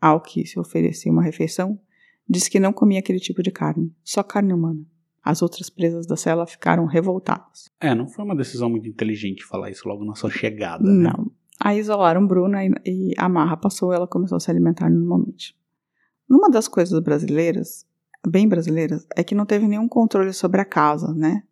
ao 0.00 0.20
que 0.20 0.46
se 0.46 0.58
oferecia 0.58 1.10
uma 1.10 1.22
refeição, 1.22 1.78
disse 2.28 2.50
que 2.50 2.60
não 2.60 2.72
comia 2.72 2.98
aquele 2.98 3.20
tipo 3.20 3.42
de 3.42 3.50
carne, 3.50 3.92
só 4.04 4.22
carne 4.22 4.52
humana. 4.52 4.80
As 5.22 5.42
outras 5.42 5.68
presas 5.68 6.06
da 6.06 6.16
cela 6.16 6.46
ficaram 6.46 6.86
revoltadas. 6.86 7.70
É, 7.80 7.94
não 7.94 8.06
foi 8.06 8.24
uma 8.24 8.36
decisão 8.36 8.70
muito 8.70 8.88
inteligente 8.88 9.44
falar 9.44 9.70
isso 9.70 9.86
logo 9.88 10.04
na 10.04 10.14
sua 10.14 10.30
chegada. 10.30 10.84
né? 10.84 11.10
Não. 11.10 11.30
Aí 11.60 11.78
isolaram 11.78 12.26
Bruna 12.26 12.64
e, 12.64 12.72
e 12.86 13.14
a 13.18 13.28
marra 13.28 13.56
passou 13.56 13.92
e 13.92 13.96
ela 13.96 14.06
começou 14.06 14.36
a 14.36 14.40
se 14.40 14.50
alimentar 14.50 14.88
normalmente. 14.88 15.56
Numa 16.28 16.48
das 16.48 16.68
coisas 16.68 16.98
brasileiras 17.00 17.86
bem 18.26 18.48
brasileiras, 18.48 19.06
é 19.16 19.22
que 19.22 19.34
não 19.34 19.46
teve 19.46 19.66
nenhum 19.66 19.88
controle 19.88 20.32
sobre 20.32 20.60
a 20.60 20.64
casa, 20.64 21.12
né? 21.14 21.42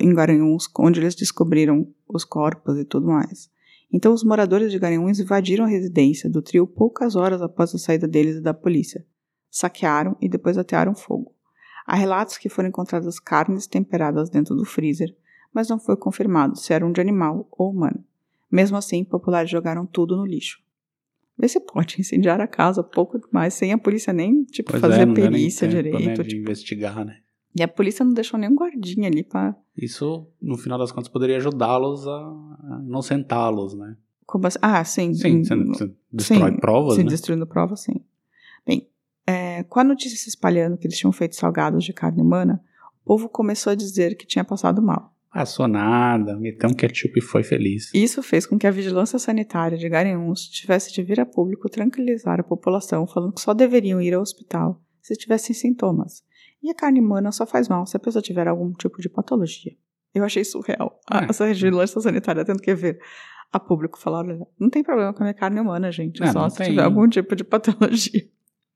Em 0.00 0.14
Garanhuns, 0.14 0.68
onde 0.78 1.00
eles 1.00 1.14
descobriram 1.14 1.86
os 2.08 2.24
corpos 2.24 2.78
e 2.78 2.84
tudo 2.84 3.06
mais. 3.06 3.50
Então, 3.92 4.12
os 4.12 4.22
moradores 4.22 4.70
de 4.70 4.78
Garanhuns 4.78 5.18
invadiram 5.18 5.64
a 5.64 5.68
residência 5.68 6.30
do 6.30 6.40
trio 6.40 6.66
poucas 6.66 7.16
horas 7.16 7.42
após 7.42 7.74
a 7.74 7.78
saída 7.78 8.06
deles 8.06 8.36
e 8.36 8.40
da 8.40 8.54
polícia. 8.54 9.04
Saquearam 9.50 10.16
e 10.20 10.28
depois 10.28 10.56
atearam 10.56 10.94
fogo. 10.94 11.34
Há 11.86 11.96
relatos 11.96 12.38
que 12.38 12.48
foram 12.48 12.68
encontradas 12.68 13.18
carnes 13.18 13.66
temperadas 13.66 14.30
dentro 14.30 14.54
do 14.54 14.64
freezer, 14.64 15.12
mas 15.52 15.68
não 15.68 15.80
foi 15.80 15.96
confirmado 15.96 16.56
se 16.56 16.72
eram 16.72 16.92
de 16.92 17.00
animal 17.00 17.48
ou 17.50 17.70
humano. 17.70 18.04
Mesmo 18.50 18.76
assim, 18.76 19.02
populares 19.02 19.50
jogaram 19.50 19.84
tudo 19.86 20.16
no 20.16 20.24
lixo. 20.24 20.60
Vê 21.36 21.48
se 21.48 21.58
pode 21.58 21.96
incendiar 22.00 22.40
a 22.40 22.46
casa 22.46 22.82
pouco 22.84 23.18
demais, 23.18 23.54
sem 23.54 23.72
a 23.72 23.78
polícia 23.78 24.12
nem, 24.12 24.44
tipo, 24.44 24.70
Pois 24.70 24.80
fazer 24.80 25.08
é, 25.08 25.12
perícia 25.12 25.68
tempo, 25.68 25.82
direito. 25.82 26.06
né, 26.06 26.14
de 26.14 26.22
tipo. 26.24 26.42
investigar, 26.42 27.04
né? 27.04 27.18
E 27.54 27.62
a 27.62 27.68
polícia 27.68 28.04
não 28.04 28.12
deixou 28.12 28.38
nenhum 28.38 28.54
guardinha 28.54 29.08
ali 29.08 29.22
pra. 29.22 29.56
Isso, 29.76 30.26
no 30.40 30.56
final 30.56 30.78
das 30.78 30.92
contas, 30.92 31.08
poderia 31.08 31.36
ajudá-los 31.36 32.06
a 32.06 32.16
a 32.16 32.82
inocentá-los, 32.84 33.74
né? 33.74 33.96
Como 34.24 34.46
assim? 34.46 34.58
Ah, 34.62 34.84
sim. 34.84 35.12
Sim, 35.14 35.42
você, 35.42 35.56
você 35.56 35.92
destrói 36.12 36.50
sim, 36.52 36.56
provas, 36.58 36.94
Sim, 36.96 37.04
né? 37.04 37.08
destruindo 37.08 37.46
provas, 37.46 37.80
sim. 37.80 38.00
Bem, 38.64 38.88
é, 39.26 39.64
com 39.64 39.80
a 39.80 39.84
notícia 39.84 40.16
se 40.16 40.28
espalhando 40.28 40.76
que 40.76 40.86
eles 40.86 40.96
tinham 40.96 41.12
feito 41.12 41.34
salgados 41.34 41.84
de 41.84 41.92
carne 41.92 42.22
humana, 42.22 42.62
o 43.02 43.06
povo 43.06 43.28
começou 43.28 43.72
a 43.72 43.74
dizer 43.74 44.16
que 44.16 44.26
tinha 44.26 44.44
passado 44.44 44.80
mal. 44.80 45.12
Passou 45.32 45.68
nada, 45.68 46.36
meteu 46.36 46.68
um 46.68 46.74
ketchup 46.74 47.18
e 47.18 47.22
foi 47.22 47.42
feliz. 47.42 47.90
Isso 47.94 48.22
fez 48.22 48.46
com 48.46 48.58
que 48.58 48.66
a 48.66 48.70
vigilância 48.70 49.18
sanitária 49.18 49.78
de 49.78 49.88
Garanhuns 49.88 50.48
tivesse 50.48 50.92
de 50.92 51.02
vir 51.02 51.20
a 51.20 51.26
público 51.26 51.68
tranquilizar 51.68 52.40
a 52.40 52.44
população, 52.44 53.06
falando 53.06 53.32
que 53.32 53.40
só 53.40 53.54
deveriam 53.54 54.00
ir 54.00 54.12
ao 54.14 54.22
hospital 54.22 54.80
se 55.00 55.14
tivessem 55.14 55.54
sintomas. 55.54 56.22
E 56.62 56.70
a 56.70 56.74
carne 56.74 57.00
humana 57.00 57.32
só 57.32 57.46
faz 57.46 57.68
mal 57.68 57.86
se 57.86 57.96
a 57.96 58.00
pessoa 58.00 58.22
tiver 58.22 58.46
algum 58.46 58.72
tipo 58.72 59.00
de 59.00 59.08
patologia. 59.08 59.72
Eu 60.14 60.24
achei 60.24 60.44
surreal. 60.44 61.00
É. 61.10 61.30
Essa 61.30 61.46
vigilância 61.46 62.00
sanitária 62.00 62.44
tendo 62.44 62.60
que 62.60 62.74
ver 62.74 63.00
a 63.52 63.58
público 63.60 63.98
falar: 63.98 64.18
olha, 64.26 64.46
não 64.58 64.68
tem 64.68 64.82
problema 64.82 65.12
com 65.12 65.22
a 65.22 65.24
minha 65.24 65.34
carne 65.34 65.60
humana, 65.60 65.90
gente. 65.90 66.22
É, 66.22 66.26
só 66.32 66.42
não 66.42 66.50
se 66.50 66.58
tem. 66.58 66.70
tiver 66.70 66.82
algum 66.82 67.08
tipo 67.08 67.34
de 67.34 67.44
patologia. 67.44 68.28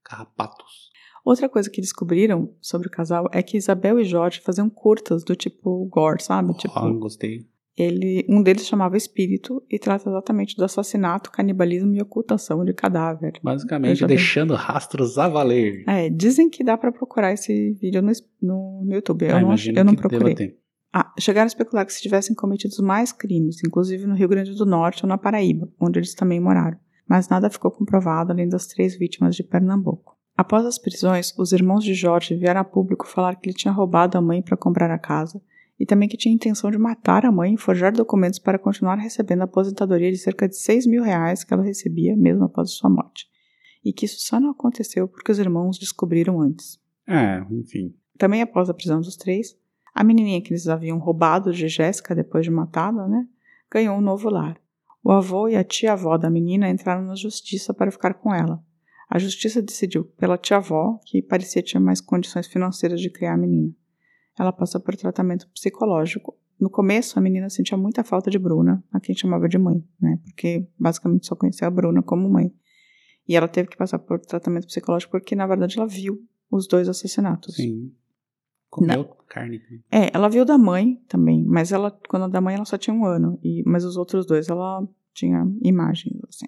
Carrapatos. 0.03 0.91
Outra 1.25 1.49
coisa 1.49 1.71
que 1.71 1.81
descobriram 1.81 2.55
sobre 2.61 2.87
o 2.89 2.91
casal 2.91 3.27
é 3.33 3.43
que 3.43 3.57
Isabel 3.57 3.99
e 3.99 4.05
Jorge 4.05 4.41
faziam 4.43 4.69
curtas 4.69 5.25
do 5.25 5.35
tipo 5.35 5.87
gore, 5.87 6.23
sabe? 6.23 6.55
tipo, 6.55 6.75
Ó, 6.77 6.93
gostei. 6.93 7.49
Ele, 7.77 8.25
um 8.29 8.41
deles 8.41 8.67
chamava 8.67 8.97
Espírito 8.97 9.63
e 9.69 9.79
trata 9.79 10.09
exatamente 10.09 10.57
do 10.57 10.65
assassinato, 10.65 11.31
canibalismo 11.31 11.93
e 11.95 12.01
ocultação 12.01 12.65
de 12.65 12.73
cadáver. 12.73 13.41
Basicamente, 13.43 14.07
deixando 14.07 14.55
rastros 14.55 15.19
a 15.19 15.29
valer. 15.29 15.85
É, 15.89 16.09
dizem 16.09 16.49
que 16.49 16.63
dá 16.63 16.79
pra 16.79 16.93
procurar 16.93 17.33
esse 17.33 17.73
vídeo 17.73 18.01
no, 18.01 18.13
no, 18.41 18.85
no 18.85 18.95
YouTube. 18.95 19.25
Eu 19.25 19.37
Ah, 19.37 19.41
não, 19.41 19.55
eu 19.75 19.85
não 19.85 19.95
procurei. 19.95 20.57
Ah, 20.93 21.13
chegaram 21.19 21.47
a 21.47 21.49
especular 21.49 21.85
que 21.85 21.93
se 21.93 22.01
tivessem 22.01 22.37
cometido 22.37 22.81
mais 22.81 23.11
crimes, 23.11 23.57
inclusive 23.67 24.07
no 24.07 24.15
Rio 24.15 24.29
Grande 24.29 24.55
do 24.55 24.65
Norte 24.65 25.05
ou 25.05 25.09
na 25.09 25.19
Paraíba, 25.19 25.69
onde 25.81 25.99
eles 25.99 26.15
também 26.15 26.39
moraram. 26.39 26.79
Mas 27.09 27.29
nada 27.29 27.51
ficou 27.51 27.73
comprovado 27.73 28.31
além 28.31 28.49
das 28.49 28.69
três 28.69 28.97
vítimas 28.97 29.35
de 29.35 29.43
Pernambuco. 29.43 30.17
Após 30.37 30.65
as 30.65 30.79
prisões, 30.79 31.35
os 31.37 31.51
irmãos 31.51 31.83
de 31.83 31.95
Jorge 31.95 32.37
vieram 32.37 32.61
a 32.61 32.65
público 32.65 33.09
falar 33.09 33.35
que 33.35 33.49
ele 33.49 33.57
tinha 33.57 33.73
roubado 33.73 34.17
a 34.17 34.21
mãe 34.21 34.41
para 34.41 34.57
comprar 34.57 34.91
a 34.91 34.99
casa 34.99 35.43
e 35.79 35.85
também 35.85 36.09
que 36.09 36.17
tinha 36.17 36.35
intenção 36.35 36.71
de 36.71 36.79
matar 36.79 37.27
a 37.27 37.33
mãe 37.33 37.55
e 37.55 37.59
forjar 37.59 37.93
documentos 37.93 38.39
para 38.39 38.59
continuar 38.59 38.97
recebendo 38.97 39.43
a 39.43 39.45
aposentadoria 39.45 40.11
de 40.11 40.19
cerca 40.19 40.49
de 40.49 40.57
6 40.57 40.87
mil 40.87 41.03
reais 41.03 41.43
que 41.43 41.53
ela 41.53 41.65
recebia 41.65 42.17
mesmo 42.17 42.45
após 42.45 42.71
sua 42.71 42.89
morte. 42.89 43.27
E 43.85 43.93
que 43.93 44.07
isso 44.07 44.21
só 44.21 44.41
não 44.41 44.51
aconteceu 44.51 45.09
porque 45.09 45.33
os 45.33 45.39
irmãos 45.39 45.79
descobriram 45.79 46.41
antes. 46.41 46.81
É, 47.07 47.45
enfim. 47.51 47.95
Também 48.17 48.41
após 48.41 48.71
a 48.71 48.75
prisão 48.75 49.01
dos 49.01 49.17
três, 49.17 49.57
a 49.95 50.03
menininha 50.03 50.41
que 50.41 50.53
eles 50.53 50.69
haviam 50.69 50.99
roubado 50.99 51.53
de 51.53 51.69
Jéssica 51.69 52.15
depois 52.15 52.45
de 52.45 52.51
matada, 52.51 53.07
né, 53.07 53.27
ganhou 53.71 53.97
um 53.97 54.01
novo 54.01 54.31
lar. 54.31 54.59
O 55.03 55.13
avô 55.13 55.49
e 55.49 55.57
a 55.57 55.63
tia-avó 55.63 56.17
da 56.17 56.31
menina 56.31 56.71
entraram 56.71 57.05
na 57.05 57.15
justiça 57.15 57.75
para 57.75 57.91
ficar 57.91 58.15
com 58.15 58.35
ela. 58.35 58.65
A 59.11 59.19
justiça 59.19 59.61
decidiu 59.61 60.05
pela 60.17 60.39
tia-avó, 60.39 60.99
que 61.05 61.21
parecia 61.21 61.63
ter 61.63 61.79
mais 61.79 62.01
condições 62.01 62.47
financeiras 62.47 63.01
de 63.01 63.11
criar 63.11 63.35
a 63.35 63.37
menina. 63.37 63.71
Ela 64.39 64.53
passou 64.53 64.81
por 64.81 64.97
tratamento 64.97 65.49
psicológico. 65.51 66.37
No 66.61 66.71
começo, 66.71 67.19
a 67.19 67.23
menina 67.23 67.51
sentia 67.51 67.77
muita 67.77 68.05
falta 68.05 68.31
de 68.31 68.39
Bruna, 68.39 68.83
a 68.93 69.01
quem 69.01 69.15
chamava 69.15 69.49
de 69.49 69.59
mãe, 69.59 69.85
né, 70.01 70.19
porque 70.25 70.67
basicamente 70.79 71.27
só 71.27 71.35
conhecia 71.35 71.67
a 71.67 71.71
Bruna 71.71 72.03
como 72.03 72.29
mãe. 72.29 72.53
E 73.29 73.37
ela 73.37 73.49
teve 73.49 73.69
que 73.69 73.77
passar 73.77 73.99
por 73.99 74.21
tratamento 74.21 74.67
psicológico 74.67 75.13
porque, 75.13 75.35
na 75.35 75.47
verdade, 75.47 75.79
ela 75.79 75.87
viu 75.87 76.23
os 76.51 76.67
dois 76.69 76.89
assassinatos. 76.89 77.57
Sim. 77.57 77.93
Comeu 78.71 79.05
carne. 79.29 79.63
É, 79.91 80.11
ela 80.13 80.29
viu 80.29 80.45
da 80.45 80.59
mãe 80.59 81.01
também, 81.09 81.45
mas 81.45 81.71
ela, 81.73 81.91
quando 82.09 82.25
a 82.25 82.29
da 82.29 82.41
mãe, 82.41 82.57
ela 82.57 82.65
só 82.65 82.77
tinha 82.77 82.95
um 82.95 83.07
ano, 83.07 83.39
e, 83.43 83.63
mas 83.65 83.85
os 83.85 83.97
outros 83.97 84.27
dois, 84.27 84.49
ela 84.49 84.87
tinha 85.13 85.47
imagens, 85.63 86.21
assim. 86.29 86.47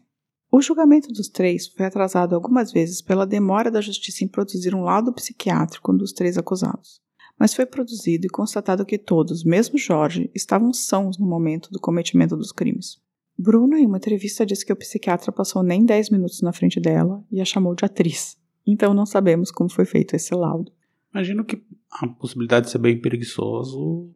O 0.50 0.60
julgamento 0.60 1.08
dos 1.08 1.28
três 1.28 1.68
foi 1.68 1.86
atrasado 1.86 2.34
algumas 2.34 2.72
vezes 2.72 3.00
pela 3.00 3.26
demora 3.26 3.70
da 3.70 3.80
justiça 3.80 4.24
em 4.24 4.28
produzir 4.28 4.74
um 4.74 4.82
laudo 4.82 5.12
psiquiátrico 5.12 5.92
dos 5.92 6.12
três 6.12 6.36
acusados. 6.38 7.00
Mas 7.38 7.54
foi 7.54 7.66
produzido 7.66 8.26
e 8.26 8.30
constatado 8.30 8.84
que 8.86 8.96
todos, 8.98 9.44
mesmo 9.44 9.78
Jorge, 9.78 10.30
estavam 10.34 10.72
sãos 10.72 11.18
no 11.18 11.26
momento 11.26 11.70
do 11.70 11.78
cometimento 11.80 12.36
dos 12.36 12.50
crimes. 12.52 12.96
Bruna, 13.38 13.78
em 13.78 13.86
uma 13.86 13.98
entrevista, 13.98 14.46
disse 14.46 14.64
que 14.64 14.72
o 14.72 14.76
psiquiatra 14.76 15.30
passou 15.30 15.62
nem 15.62 15.84
10 15.84 16.08
minutos 16.10 16.40
na 16.40 16.52
frente 16.52 16.80
dela 16.80 17.22
e 17.30 17.40
a 17.40 17.44
chamou 17.44 17.74
de 17.74 17.84
atriz. 17.84 18.38
Então 18.66 18.94
não 18.94 19.04
sabemos 19.04 19.50
como 19.50 19.68
foi 19.70 19.84
feito 19.84 20.16
esse 20.16 20.34
laudo. 20.34 20.72
Imagino 21.14 21.44
que 21.44 21.62
a 21.90 22.06
possibilidade 22.08 22.66
de 22.66 22.72
ser 22.72 22.78
bem 22.78 22.98
preguiçoso 23.00 24.10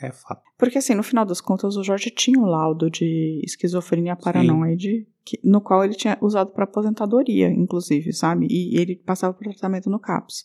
é 0.00 0.12
fato. 0.12 0.42
Porque, 0.58 0.76
assim, 0.76 0.94
no 0.94 1.02
final 1.02 1.24
das 1.24 1.40
contas, 1.40 1.76
o 1.76 1.82
Jorge 1.82 2.10
tinha 2.10 2.38
um 2.38 2.44
laudo 2.44 2.90
de 2.90 3.40
esquizofrenia 3.44 4.14
paranoide, 4.16 5.06
que- 5.24 5.40
no 5.42 5.60
qual 5.60 5.82
ele 5.82 5.94
tinha 5.94 6.18
usado 6.20 6.50
para 6.52 6.64
aposentadoria, 6.64 7.48
inclusive, 7.50 8.12
sabe? 8.12 8.46
E 8.50 8.76
ele 8.78 8.96
passava 8.96 9.32
por 9.32 9.44
tratamento 9.44 9.88
no 9.88 9.98
CAPS. 9.98 10.44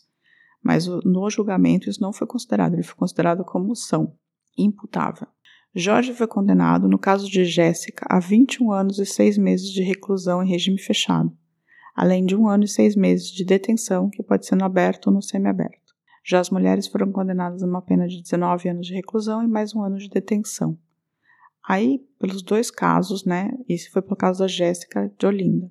Mas 0.62 0.86
no 0.86 1.28
julgamento 1.28 1.90
isso 1.90 2.00
não 2.00 2.12
foi 2.12 2.26
considerado, 2.26 2.74
ele 2.74 2.82
foi 2.82 2.94
considerado 2.94 3.44
como 3.44 3.74
são, 3.74 4.14
imputável. 4.56 5.26
Jorge 5.74 6.12
foi 6.12 6.26
condenado, 6.26 6.88
no 6.88 6.98
caso 6.98 7.28
de 7.28 7.44
Jéssica, 7.44 8.06
a 8.08 8.20
21 8.20 8.70
anos 8.72 8.98
e 8.98 9.06
6 9.06 9.38
meses 9.38 9.70
de 9.70 9.82
reclusão 9.82 10.42
em 10.42 10.48
regime 10.48 10.78
fechado, 10.78 11.34
além 11.94 12.24
de 12.24 12.36
um 12.36 12.46
ano 12.46 12.64
e 12.64 12.68
seis 12.68 12.94
meses 12.94 13.30
de 13.30 13.44
detenção, 13.44 14.10
que 14.10 14.22
pode 14.22 14.46
ser 14.46 14.54
no 14.54 14.64
aberto 14.64 15.06
ou 15.06 15.14
no 15.14 15.22
semiaberto. 15.22 15.92
Já 16.24 16.40
as 16.40 16.50
mulheres 16.50 16.86
foram 16.86 17.10
condenadas 17.10 17.62
a 17.62 17.66
uma 17.66 17.82
pena 17.82 18.06
de 18.06 18.22
19 18.22 18.68
anos 18.68 18.86
de 18.86 18.94
reclusão 18.94 19.42
e 19.42 19.48
mais 19.48 19.74
um 19.74 19.82
ano 19.82 19.98
de 19.98 20.08
detenção. 20.08 20.78
Aí, 21.66 22.00
pelos 22.18 22.42
dois 22.42 22.70
casos, 22.70 23.24
né? 23.24 23.50
Esse 23.68 23.90
foi 23.90 24.02
pelo 24.02 24.16
caso 24.16 24.40
da 24.40 24.48
Jéssica 24.48 25.12
de 25.18 25.26
Olinda. 25.26 25.70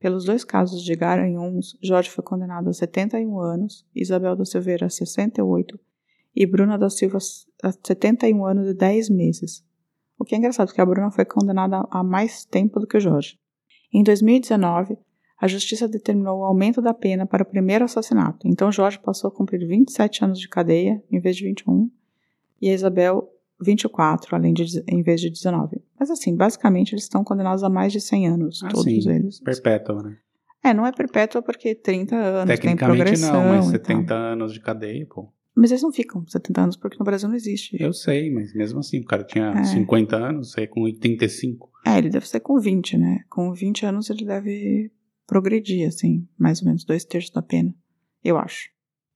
Pelos 0.00 0.24
dois 0.24 0.44
casos 0.44 0.82
de 0.82 0.96
Garanhuns, 0.96 1.76
Jorge 1.82 2.08
foi 2.08 2.24
condenado 2.24 2.70
a 2.70 2.72
71 2.72 3.38
anos, 3.38 3.86
Isabel 3.94 4.34
da 4.34 4.46
Silveira 4.46 4.86
a 4.86 4.90
68 4.90 5.78
e 6.34 6.46
Bruna 6.46 6.78
da 6.78 6.88
Silva 6.88 7.18
a 7.62 7.70
71 7.70 8.46
anos 8.46 8.68
e 8.68 8.74
10 8.74 9.10
meses. 9.10 9.62
O 10.18 10.24
que 10.24 10.34
é 10.34 10.38
engraçado, 10.38 10.68
porque 10.68 10.80
a 10.80 10.86
Bruna 10.86 11.10
foi 11.10 11.26
condenada 11.26 11.86
a 11.90 12.02
mais 12.02 12.46
tempo 12.46 12.80
do 12.80 12.86
que 12.86 12.96
o 12.96 13.00
Jorge. 13.00 13.38
Em 13.92 14.02
2019, 14.02 14.96
a 15.38 15.46
justiça 15.46 15.86
determinou 15.86 16.38
o 16.38 16.44
aumento 16.44 16.80
da 16.80 16.94
pena 16.94 17.26
para 17.26 17.42
o 17.42 17.46
primeiro 17.46 17.84
assassinato. 17.84 18.48
Então 18.48 18.72
Jorge 18.72 18.98
passou 18.98 19.28
a 19.28 19.34
cumprir 19.34 19.66
27 19.66 20.24
anos 20.24 20.40
de 20.40 20.48
cadeia 20.48 21.02
em 21.10 21.20
vez 21.20 21.36
de 21.36 21.44
21 21.44 21.90
e 22.60 22.70
a 22.70 22.74
Isabel 22.74 23.30
24, 23.60 24.34
além 24.36 24.52
de 24.54 24.64
em 24.88 25.02
vez 25.02 25.20
de 25.20 25.30
19. 25.30 25.80
Mas 25.98 26.10
assim, 26.10 26.36
basicamente 26.36 26.92
eles 26.92 27.04
estão 27.04 27.22
condenados 27.24 27.62
a 27.62 27.68
mais 27.68 27.92
de 27.92 28.00
100 28.00 28.28
anos, 28.28 28.62
Ah, 28.64 28.68
todos 28.68 28.84
sim. 28.84 29.10
eles. 29.10 29.40
Perpétua, 29.40 30.02
né? 30.02 30.16
É, 30.62 30.74
não 30.74 30.86
é 30.86 30.92
perpétua 30.92 31.40
porque 31.42 31.74
30 31.74 32.14
anos 32.16 32.46
tem 32.46 32.56
Tecnicamente 32.56 32.96
progressão 32.98 33.32
não, 33.44 33.56
mas 33.56 33.66
e 33.66 33.70
70 33.70 34.04
tal. 34.06 34.18
anos 34.18 34.52
de 34.52 34.60
cadeia, 34.60 35.06
pô. 35.06 35.32
Mas 35.54 35.70
eles 35.70 35.82
não 35.82 35.92
ficam 35.92 36.24
70 36.26 36.60
anos 36.60 36.76
porque 36.76 36.96
no 36.98 37.04
Brasil 37.04 37.28
não 37.28 37.34
existe. 37.34 37.76
Eu 37.80 37.92
sei, 37.92 38.30
mas 38.30 38.54
mesmo 38.54 38.78
assim, 38.78 39.00
o 39.00 39.04
cara 39.04 39.24
tinha 39.24 39.50
É. 39.52 39.64
50 39.64 40.16
anos, 40.16 40.52
você 40.52 40.66
com 40.66 40.82
85. 40.82 41.70
É, 41.86 41.98
ele 41.98 42.08
deve 42.10 42.28
ser 42.28 42.40
com 42.40 42.58
20, 42.58 42.96
né? 42.98 43.24
Com 43.28 43.52
20 43.52 43.84
anos 43.86 44.10
ele 44.10 44.24
deve 44.24 44.90
progredir, 45.26 45.88
assim, 45.88 46.26
mais 46.38 46.60
ou 46.60 46.66
menos 46.66 46.84
dois 46.84 47.04
terços 47.04 47.30
da 47.30 47.40
pena. 47.42 47.74
Eu 48.22 48.36
acho. 48.38 48.68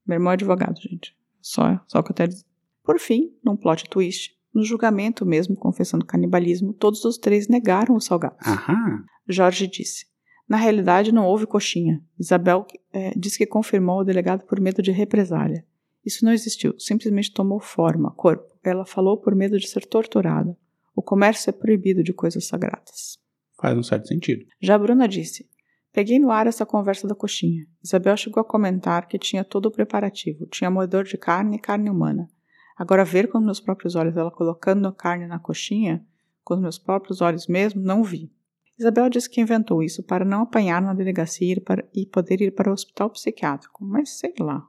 Meu 0.07 0.17
irmão 0.17 0.31
é 0.31 0.35
advogado, 0.35 0.81
gente. 0.81 1.15
Só, 1.41 1.79
só 1.87 1.99
o 2.01 2.03
que 2.03 2.11
eu 2.11 2.15
quero 2.17 2.31
dizer. 2.31 2.45
Por 2.83 2.99
fim, 2.99 3.33
num 3.45 3.57
plot 3.57 3.89
twist, 3.89 4.34
no 4.55 4.65
julgamento 4.65 5.27
mesmo, 5.27 5.57
confessando 5.57 6.07
canibalismo, 6.07 6.73
todos 6.73 7.05
os 7.05 7.19
três 7.19 7.49
negaram 7.49 7.97
os 7.97 8.05
salgados. 8.05 8.39
Aham. 8.47 9.05
Jorge 9.29 9.67
disse. 9.67 10.07
Na 10.49 10.57
realidade, 10.57 11.13
não 11.13 11.25
houve 11.25 11.47
coxinha. 11.47 12.03
Isabel 12.19 12.67
eh, 12.93 13.13
disse 13.17 13.39
que 13.39 13.47
confirmou 13.47 13.99
ao 13.99 14.05
delegado 14.05 14.45
por 14.45 14.61
medo 14.61 14.83
de 14.83 14.93
represália. 14.93 15.65
Isso 16.05 16.25
não 16.25 16.33
existiu, 16.33 16.79
simplesmente 16.79 17.33
tomou 17.33 17.59
forma, 17.59 18.13
corpo. 18.13 18.55
Ela 18.63 18.85
falou 18.85 19.17
por 19.17 19.35
medo 19.35 19.59
de 19.59 19.67
ser 19.67 19.87
torturada. 19.87 20.57
O 20.95 21.03
comércio 21.03 21.49
é 21.49 21.53
proibido 21.53 22.03
de 22.03 22.13
coisas 22.13 22.47
sagradas. 22.47 23.19
Faz 23.59 23.77
um 23.77 23.83
certo 23.83 24.07
sentido. 24.07 24.45
Já 24.61 24.77
Bruna 24.77 25.09
disse: 25.09 25.49
Peguei 25.93 26.19
no 26.19 26.31
ar 26.31 26.47
essa 26.47 26.67
conversa 26.67 27.09
da 27.09 27.15
coxinha. 27.15 27.65
Isabel 27.83 28.17
chegou 28.17 28.41
a 28.41 28.45
comentar 28.45 29.09
que 29.09 29.19
tinha 29.19 29.45
todo 29.45 29.67
o 29.67 29.71
preparativo. 29.71 30.47
Tinha 30.47 30.71
moedor 30.71 31.05
de 31.05 31.17
carne 31.17 31.57
e 31.57 31.61
carne 31.61 31.89
humana. 31.89 32.29
Agora, 32.77 33.05
ver 33.05 33.29
com 33.29 33.39
meus 33.41 33.61
próprios 33.61 33.95
olhos 33.95 34.17
ela 34.17 34.31
colocando 34.31 34.87
a 34.89 34.93
carne 34.93 35.27
na 35.27 35.39
coxinha, 35.39 36.05
com 36.43 36.55
os 36.55 36.61
meus 36.61 36.79
próprios 36.79 37.21
olhos 37.21 37.47
mesmo, 37.47 37.81
não 37.83 38.03
vi. 38.03 38.31
Isabel 38.79 39.09
disse 39.09 39.31
que 39.31 39.41
inventou 39.41 39.83
isso 39.83 40.03
para 40.03 40.25
não 40.25 40.43
apanhar 40.43 40.83
na 40.83 40.93
delegacia 40.93 41.47
e, 41.47 41.53
ir 41.53 41.61
para, 41.61 41.89
e 41.95 42.07
poder 42.07 42.41
ir 42.41 42.51
para 42.51 42.71
o 42.71 42.73
hospital 42.73 43.09
psiquiátrico. 43.11 43.85
Mas 43.85 44.19
sei 44.19 44.35
lá. 44.41 44.67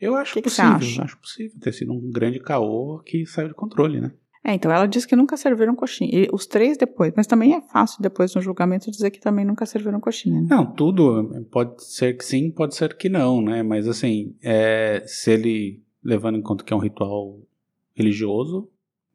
Eu 0.00 0.14
acho 0.14 0.34
Que 0.34 0.42
que 0.42 0.50
você 0.50 0.62
possível. 0.62 0.76
acha? 0.76 1.02
Acho 1.04 1.18
possível 1.18 1.60
ter 1.60 1.72
sido 1.72 1.92
um 1.92 2.10
grande 2.10 2.38
caô 2.40 3.00
que 3.04 3.26
saiu 3.26 3.48
de 3.48 3.54
controle, 3.54 4.00
né? 4.00 4.12
É, 4.42 4.54
então 4.54 4.72
ela 4.72 4.86
disse 4.86 5.06
que 5.06 5.14
nunca 5.14 5.36
serviram 5.36 5.74
coxinha. 5.76 6.10
E 6.10 6.28
os 6.32 6.46
três 6.46 6.78
depois. 6.78 7.12
Mas 7.14 7.26
também 7.26 7.54
é 7.54 7.60
fácil 7.60 8.00
depois 8.00 8.34
no 8.34 8.40
julgamento 8.40 8.90
dizer 8.90 9.10
que 9.10 9.20
também 9.20 9.44
nunca 9.44 9.66
serviram 9.66 10.00
coxinha. 10.00 10.40
Né? 10.40 10.46
Não, 10.48 10.64
tudo 10.64 11.44
pode 11.50 11.84
ser 11.84 12.16
que 12.16 12.24
sim, 12.24 12.50
pode 12.50 12.74
ser 12.74 12.96
que 12.96 13.08
não, 13.10 13.42
né? 13.42 13.62
Mas 13.62 13.86
assim, 13.86 14.34
é, 14.42 15.02
se 15.06 15.32
ele 15.32 15.82
levando 16.02 16.38
em 16.38 16.42
conta 16.42 16.64
que 16.64 16.72
é 16.72 16.76
um 16.76 16.80
ritual 16.80 17.38
religioso, 17.94 18.68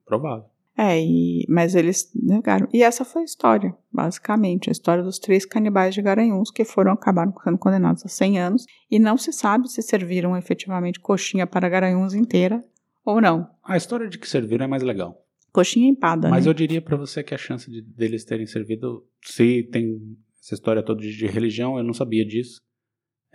provável. 0.05 0.45
É, 0.77 1.01
e, 1.01 1.45
mas 1.47 1.73
eles 1.73 2.11
negaram. 2.13 2.67
E 2.73 2.83
essa 2.83 3.05
foi 3.05 3.21
a 3.21 3.25
história, 3.25 3.73
basicamente. 3.91 4.69
A 4.69 4.73
história 4.73 5.01
dos 5.01 5.17
três 5.17 5.45
canibais 5.45 5.95
de 5.95 6.01
Garanhuns 6.01 6.51
que 6.51 6.65
foram 6.65 6.91
acabaram 6.91 7.33
sendo 7.43 7.57
condenados 7.57 8.05
a 8.05 8.09
100 8.09 8.39
anos. 8.39 8.65
E 8.91 8.99
não 8.99 9.17
se 9.17 9.31
sabe 9.31 9.69
se 9.69 9.81
serviram 9.81 10.35
efetivamente 10.35 10.99
coxinha 10.99 11.47
para 11.47 11.69
Garanhuns 11.69 12.13
inteira 12.13 12.61
ou 13.05 13.21
não. 13.21 13.49
A 13.63 13.77
história 13.77 14.09
de 14.09 14.17
que 14.17 14.27
serviram 14.27 14.65
é 14.65 14.67
mais 14.67 14.83
legal. 14.83 15.25
Coxinha 15.53 15.87
empada, 15.87 16.27
Mas 16.27 16.43
né? 16.43 16.49
eu 16.49 16.53
diria 16.53 16.81
pra 16.81 16.97
você 16.97 17.23
que 17.23 17.33
a 17.33 17.37
chance 17.37 17.71
de, 17.71 17.81
deles 17.81 18.25
terem 18.25 18.45
servido, 18.45 19.05
se 19.23 19.63
tem 19.71 19.97
essa 20.43 20.53
história 20.53 20.83
toda 20.83 20.99
de 20.99 21.25
religião, 21.25 21.77
eu 21.77 21.83
não 21.83 21.93
sabia 21.93 22.25
disso. 22.25 22.59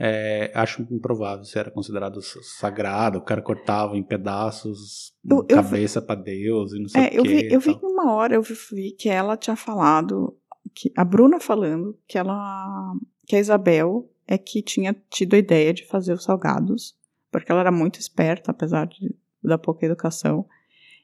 É, 0.02 0.50
acho 0.54 0.80
improvável 0.90 1.44
se 1.44 1.58
era 1.58 1.70
considerado 1.70 2.22
sagrado, 2.22 3.18
o 3.18 3.22
cara 3.22 3.42
cortava 3.42 3.98
em 3.98 4.02
pedaços, 4.02 5.12
Eu- 5.28 5.44
eu 5.46 5.56
cabeça 5.62 6.00
pra 6.00 6.14
Deus 6.14 6.72
e 6.72 6.80
não 6.80 6.88
sei 6.88 7.02
É, 7.02 7.08
o 7.10 7.14
eu 7.18 7.22
quê. 7.22 7.28
vi, 7.28 7.52
eu 7.52 7.60
vi 7.60 7.74
tal. 7.78 7.90
uma 7.90 8.12
hora, 8.14 8.34
eu 8.34 8.40
vi, 8.42 8.92
que 8.92 9.10
ela 9.10 9.36
tinha 9.36 9.56
falado, 9.56 10.34
que 10.74 10.90
a 10.96 11.04
Bruna 11.04 11.38
falando 11.38 11.98
que 12.08 12.16
ela, 12.16 12.94
que 13.26 13.36
a 13.36 13.40
Isabel 13.40 14.08
é 14.26 14.38
que 14.38 14.62
tinha 14.62 14.96
tido 15.10 15.34
a 15.34 15.38
ideia 15.38 15.74
de 15.74 15.84
fazer 15.86 16.14
os 16.14 16.24
salgados, 16.24 16.96
porque 17.30 17.52
ela 17.52 17.60
era 17.60 17.70
muito 17.72 18.00
esperta, 18.00 18.52
apesar 18.52 18.86
de, 18.86 19.14
da 19.44 19.58
pouca 19.58 19.84
educação, 19.84 20.46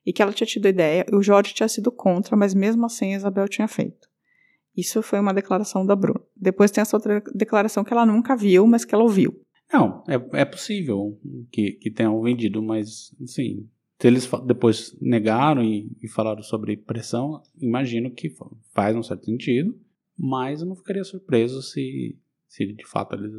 e 0.07 0.13
que 0.13 0.23
ela 0.23 0.33
tinha 0.33 0.47
tido 0.47 0.65
a 0.65 0.71
ideia, 0.71 1.05
e 1.13 1.15
o 1.15 1.23
Jorge 1.23 1.53
tinha 1.53 1.69
sido 1.69 1.93
contra, 1.93 2.35
mas 2.35 2.55
mesmo 2.55 2.87
assim 2.87 3.13
a 3.13 3.17
Isabel 3.19 3.47
tinha 3.47 3.69
feito. 3.69 4.09
Isso 4.77 5.03
foi 5.03 5.19
uma 5.21 5.33
declaração 5.33 5.85
da 5.87 5.97
Bruna. 5.97 6.21
Depois 6.37 6.71
tem 6.71 6.83
essa 6.83 6.97
outra 6.97 7.23
declaração 7.35 7.83
que 7.83 7.93
ela 7.93 8.05
nunca 8.05 8.37
viu, 8.37 8.67
mas 8.67 8.85
que 8.85 8.95
ela 8.95 9.05
ouviu. 9.05 9.41
Não, 9.73 10.05
é, 10.07 10.41
é 10.41 10.45
possível 10.45 11.19
que, 11.51 11.73
que 11.73 11.91
tenham 11.91 12.21
vendido, 12.23 12.63
mas, 12.63 13.15
assim, 13.23 13.69
se 13.99 14.07
eles 14.07 14.29
depois 14.47 14.97
negaram 15.01 15.63
e, 15.65 15.91
e 16.03 16.09
falaram 16.09 16.43
sobre 16.43 16.77
pressão, 16.77 17.43
imagino 17.61 18.11
que 18.11 18.29
fa- 18.31 18.51
faz 18.73 18.95
um 18.95 19.03
certo 19.03 19.25
sentido, 19.25 19.77
mas 20.17 20.61
eu 20.61 20.67
não 20.67 20.77
ficaria 20.77 21.03
surpreso 21.05 21.63
se, 21.63 22.17
se 22.47 22.67
de 22.73 22.87
fato 22.87 23.15
eles 23.17 23.33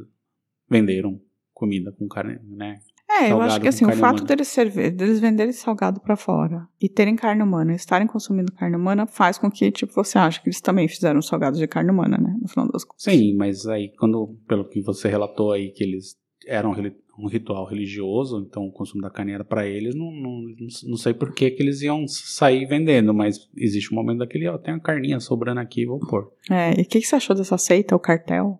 venderam 0.69 1.21
comida 1.53 1.91
com 1.91 2.07
carne, 2.07 2.39
né? 2.43 2.81
É, 3.19 3.31
eu 3.31 3.41
acho 3.41 3.59
que 3.59 3.67
assim, 3.67 3.85
o 3.85 3.91
fato 3.91 4.19
humana. 4.19 4.27
deles, 4.27 4.47
servir, 4.47 4.91
deles 4.91 5.19
venderem 5.19 5.53
salgado 5.53 5.99
pra 5.99 6.15
fora 6.15 6.67
e 6.81 6.87
terem 6.87 7.15
carne 7.15 7.41
humana, 7.43 7.73
estarem 7.73 8.07
consumindo 8.07 8.51
carne 8.51 8.75
humana, 8.75 9.05
faz 9.05 9.37
com 9.37 9.49
que, 9.49 9.71
tipo, 9.71 9.93
você 9.93 10.17
acha 10.17 10.41
que 10.41 10.47
eles 10.47 10.61
também 10.61 10.87
fizeram 10.87 11.21
salgados 11.21 11.59
de 11.59 11.67
carne 11.67 11.91
humana, 11.91 12.17
né? 12.17 12.35
No 12.41 12.47
final 12.47 12.67
das 12.71 12.83
contas. 12.83 13.03
Sim, 13.03 13.35
mas 13.35 13.65
aí 13.67 13.91
quando, 13.97 14.35
pelo 14.47 14.65
que 14.65 14.81
você 14.81 15.07
relatou 15.07 15.51
aí, 15.51 15.71
que 15.71 15.83
eles 15.83 16.15
eram 16.45 16.73
um 17.17 17.27
ritual 17.27 17.65
religioso, 17.65 18.45
então 18.47 18.65
o 18.67 18.71
consumo 18.71 19.01
da 19.01 19.09
carne 19.09 19.33
era 19.33 19.43
para 19.43 19.67
eles, 19.67 19.95
não, 19.95 20.11
não, 20.11 20.43
não 20.85 20.97
sei 20.97 21.13
por 21.13 21.33
que, 21.33 21.51
que 21.51 21.61
eles 21.61 21.81
iam 21.81 22.07
sair 22.07 22.65
vendendo, 22.65 23.13
mas 23.13 23.49
existe 23.57 23.91
um 23.91 23.95
momento 23.95 24.19
daquele, 24.19 24.47
ó, 24.47 24.57
tem 24.57 24.73
uma 24.73 24.79
carninha 24.79 25.19
sobrando 25.19 25.59
aqui, 25.59 25.85
vou 25.85 25.99
pôr. 25.99 26.31
É, 26.49 26.79
e 26.79 26.83
o 26.83 26.85
que, 26.85 27.01
que 27.01 27.07
você 27.07 27.15
achou 27.15 27.35
dessa 27.35 27.57
seita, 27.57 27.95
o 27.95 27.99
cartel? 27.99 28.59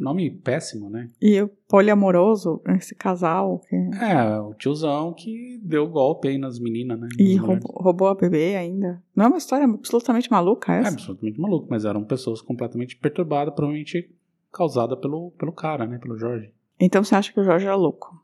Nome 0.00 0.30
péssimo, 0.30 0.88
né? 0.88 1.10
E 1.20 1.40
o 1.42 1.48
poliamoroso, 1.68 2.62
esse 2.68 2.94
casal 2.94 3.60
que... 3.68 3.76
É, 3.76 4.40
o 4.40 4.54
tiozão 4.54 5.12
que 5.12 5.60
deu 5.62 5.86
golpe 5.86 6.28
aí 6.28 6.38
nas 6.38 6.58
meninas, 6.58 6.98
né? 6.98 7.08
E 7.18 7.34
nas 7.34 7.42
mulheres. 7.42 7.64
roubou, 7.64 7.82
roubou 7.82 8.08
a 8.08 8.14
bebê 8.14 8.56
ainda. 8.56 9.02
Não 9.14 9.26
é 9.26 9.28
uma 9.28 9.38
história 9.38 9.66
absolutamente 9.66 10.30
maluca 10.30 10.72
É 10.72 10.80
essa? 10.80 10.88
absolutamente 10.88 11.38
maluco, 11.38 11.66
mas 11.68 11.84
eram 11.84 12.02
pessoas 12.02 12.40
completamente 12.40 12.96
perturbadas, 12.96 13.54
provavelmente 13.54 14.10
causada 14.50 14.96
pelo, 14.96 15.32
pelo 15.32 15.52
cara, 15.52 15.86
né? 15.86 15.98
Pelo 15.98 16.16
Jorge. 16.16 16.50
Então 16.78 17.04
você 17.04 17.14
acha 17.14 17.32
que 17.32 17.38
o 17.38 17.44
Jorge 17.44 17.66
era 17.66 17.76
louco? 17.76 18.18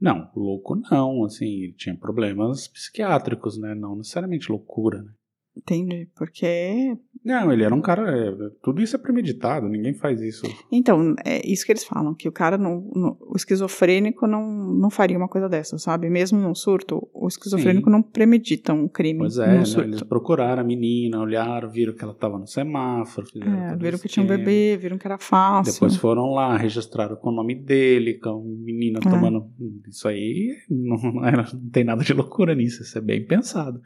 Não, 0.00 0.30
louco 0.34 0.76
não, 0.90 1.24
assim, 1.24 1.46
ele 1.46 1.72
tinha 1.72 1.96
problemas 1.96 2.68
psiquiátricos, 2.68 3.58
né? 3.58 3.74
Não 3.74 3.96
necessariamente 3.96 4.50
loucura, 4.50 5.02
né? 5.02 5.10
Entendi. 5.56 6.08
Porque. 6.16 6.96
Não, 7.22 7.52
ele 7.52 7.64
era 7.64 7.74
um 7.74 7.82
cara. 7.82 8.08
é, 8.16 8.32
tudo 8.62 8.80
isso 8.80 8.96
é 8.96 8.98
premeditado, 8.98 9.68
ninguém 9.68 9.92
faz 9.92 10.22
isso. 10.22 10.46
Então, 10.72 11.14
é 11.24 11.46
isso 11.46 11.66
que 11.66 11.72
eles 11.72 11.84
falam, 11.84 12.14
que 12.14 12.26
o 12.28 12.32
cara 12.32 12.56
não. 12.56 12.90
não- 12.94 13.16
o 13.20 13.36
esquizofrênico 13.36 14.26
não, 14.26 14.42
não 14.72 14.88
faria 14.90 15.18
uma 15.18 15.28
coisa 15.28 15.48
dessa, 15.48 15.76
sabe? 15.78 16.08
Mesmo 16.08 16.38
num 16.38 16.54
surto, 16.54 17.06
o 17.12 17.28
esquizofrênico 17.28 17.86
Sim. 17.90 17.92
não 17.92 18.02
premedita 18.02 18.72
um 18.72 18.88
crime 18.88 19.18
Pois 19.20 19.38
é, 19.38 19.46
num 19.58 19.76
né, 19.76 19.84
eles 19.84 20.02
procuraram 20.02 20.62
a 20.62 20.64
menina, 20.64 21.20
olharam, 21.20 21.68
viram 21.70 21.92
que 21.92 22.02
ela 22.02 22.14
tava 22.14 22.38
no 22.38 22.46
semáforo, 22.46 23.26
É, 23.36 23.76
viram 23.76 23.98
que 23.98 24.08
tinha 24.08 24.24
um 24.24 24.28
bebê, 24.28 24.76
viram 24.80 24.96
que 24.96 25.06
era 25.06 25.18
fácil. 25.18 25.74
Depois 25.74 25.96
foram 25.96 26.32
lá, 26.32 26.56
registraram 26.56 27.16
com 27.16 27.28
o 27.28 27.34
nome 27.34 27.54
dele, 27.54 28.14
com 28.14 28.30
a 28.30 28.40
menina 28.40 28.98
É. 29.04 29.10
tomando. 29.10 29.46
Isso 29.88 30.08
aí 30.08 30.56
não, 30.70 30.96
não 31.12 31.70
tem 31.70 31.84
nada 31.84 32.02
de 32.02 32.14
loucura 32.14 32.54
nisso, 32.54 32.82
isso 32.82 32.96
é 32.96 33.00
bem 33.00 33.26
pensado. 33.26 33.80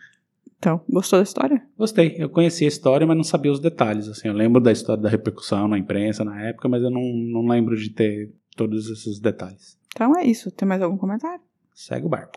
Então, 0.59 0.81
gostou 0.89 1.19
da 1.19 1.23
história? 1.23 1.63
Gostei, 1.77 2.17
eu 2.19 2.29
conhecia 2.29 2.67
a 2.67 2.69
história, 2.69 3.07
mas 3.07 3.17
não 3.17 3.25
sabia 3.25 3.53
os 3.53 3.61
detalhes. 3.61 4.09
Assim, 4.09 4.29
eu 4.29 4.35
lembro 4.35 4.61
da 4.61 4.73
história 4.73 5.03
da 5.03 5.09
repercussão 5.09 5.69
na 5.69 5.79
imprensa 5.79 6.25
na 6.25 6.41
época, 6.41 6.69
mas 6.69 6.83
eu 6.83 6.91
não, 6.91 7.03
não 7.03 7.47
lembro 7.47 7.77
de 7.77 7.91
ter 7.91 8.33
todos 8.57 8.89
esses 8.89 9.19
detalhes. 9.19 9.79
Então 9.95 10.17
é 10.17 10.25
isso. 10.25 10.51
Tem 10.51 10.67
mais 10.67 10.83
algum 10.83 10.97
comentário? 10.97 11.41
Segue 11.75 12.07
o 12.07 12.09
barco. 12.09 12.33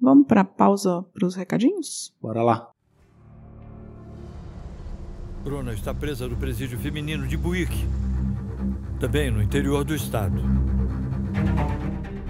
Vamos 0.00 0.26
pra 0.26 0.44
pausa 0.44 1.04
pros 1.12 1.34
recadinhos? 1.34 2.14
Bora 2.20 2.42
lá. 2.42 2.70
Bruna 5.42 5.72
está 5.72 5.94
presa 5.94 6.28
no 6.28 6.36
presídio 6.36 6.78
feminino 6.78 7.26
de 7.26 7.34
Buíque, 7.34 7.86
também 8.98 9.30
no 9.30 9.42
interior 9.42 9.84
do 9.84 9.94
estado. 9.94 10.40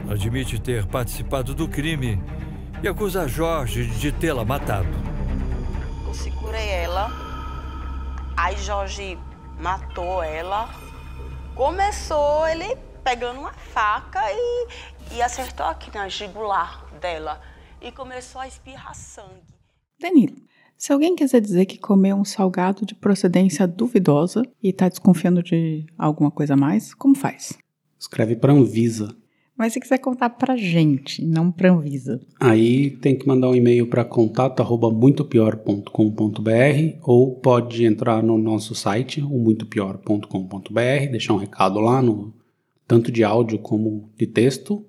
Admite 0.09 0.61
ter 0.61 0.87
participado 0.87 1.55
do 1.55 1.69
crime 1.69 2.23
e 2.83 2.89
acusa 2.89 3.27
Jorge 3.27 3.87
de 3.87 4.13
tê-la 4.13 4.45
matado. 4.45 5.10
Eu 6.51 6.57
segurei 6.57 6.69
ela. 6.69 7.09
Aí 8.37 8.57
Jorge 8.57 9.17
matou 9.61 10.21
ela. 10.23 10.69
Começou 11.55 12.47
ele 12.49 12.77
pegando 13.05 13.39
uma 13.39 13.53
faca 13.53 14.21
e, 14.33 14.67
e 15.15 15.23
acertou 15.23 15.67
aqui 15.67 15.95
na 15.95 16.09
jugular 16.09 16.85
dela. 17.01 17.41
E 17.81 17.93
começou 17.93 18.41
a 18.41 18.49
espirrar 18.49 18.97
sangue. 18.97 19.45
Danilo, 20.01 20.35
se 20.77 20.93
alguém 20.93 21.15
quiser 21.15 21.41
dizer 21.41 21.67
que 21.67 21.79
comeu 21.79 22.17
um 22.17 22.25
salgado 22.25 22.85
de 22.85 22.97
procedência 22.97 23.67
duvidosa 23.69 24.43
e 24.61 24.73
tá 24.73 24.89
desconfiando 24.89 25.43
de 25.45 25.87
alguma 25.97 26.33
coisa 26.33 26.55
a 26.55 26.57
mais, 26.57 26.93
como 26.95 27.15
faz? 27.15 27.57
Escreve 27.99 28.35
pra 28.35 28.53
Anvisa. 28.53 29.17
Mas 29.61 29.75
se 29.75 29.81
quiser 29.81 29.99
contar 29.99 30.31
pra 30.31 30.57
gente, 30.57 31.23
não 31.23 31.53
pra 31.53 31.71
Anvisa. 31.71 32.19
Aí 32.41 32.93
tem 32.93 33.15
que 33.15 33.29
mandar 33.29 33.51
um 33.51 33.55
e-mail 33.55 33.87
para 33.87 34.03
contato@muitopior.com.br 34.07 36.97
ou 37.03 37.35
pode 37.35 37.85
entrar 37.85 38.23
no 38.23 38.39
nosso 38.39 38.75
site, 38.75 39.21
o 39.21 39.39
muitopior.com.br, 39.39 41.11
deixar 41.11 41.35
um 41.35 41.37
recado 41.37 41.79
lá 41.79 42.01
no 42.01 42.33
tanto 42.89 43.13
de 43.13 43.23
áudio 43.23 43.59
como 43.59 44.09
de 44.17 44.27
texto, 44.27 44.83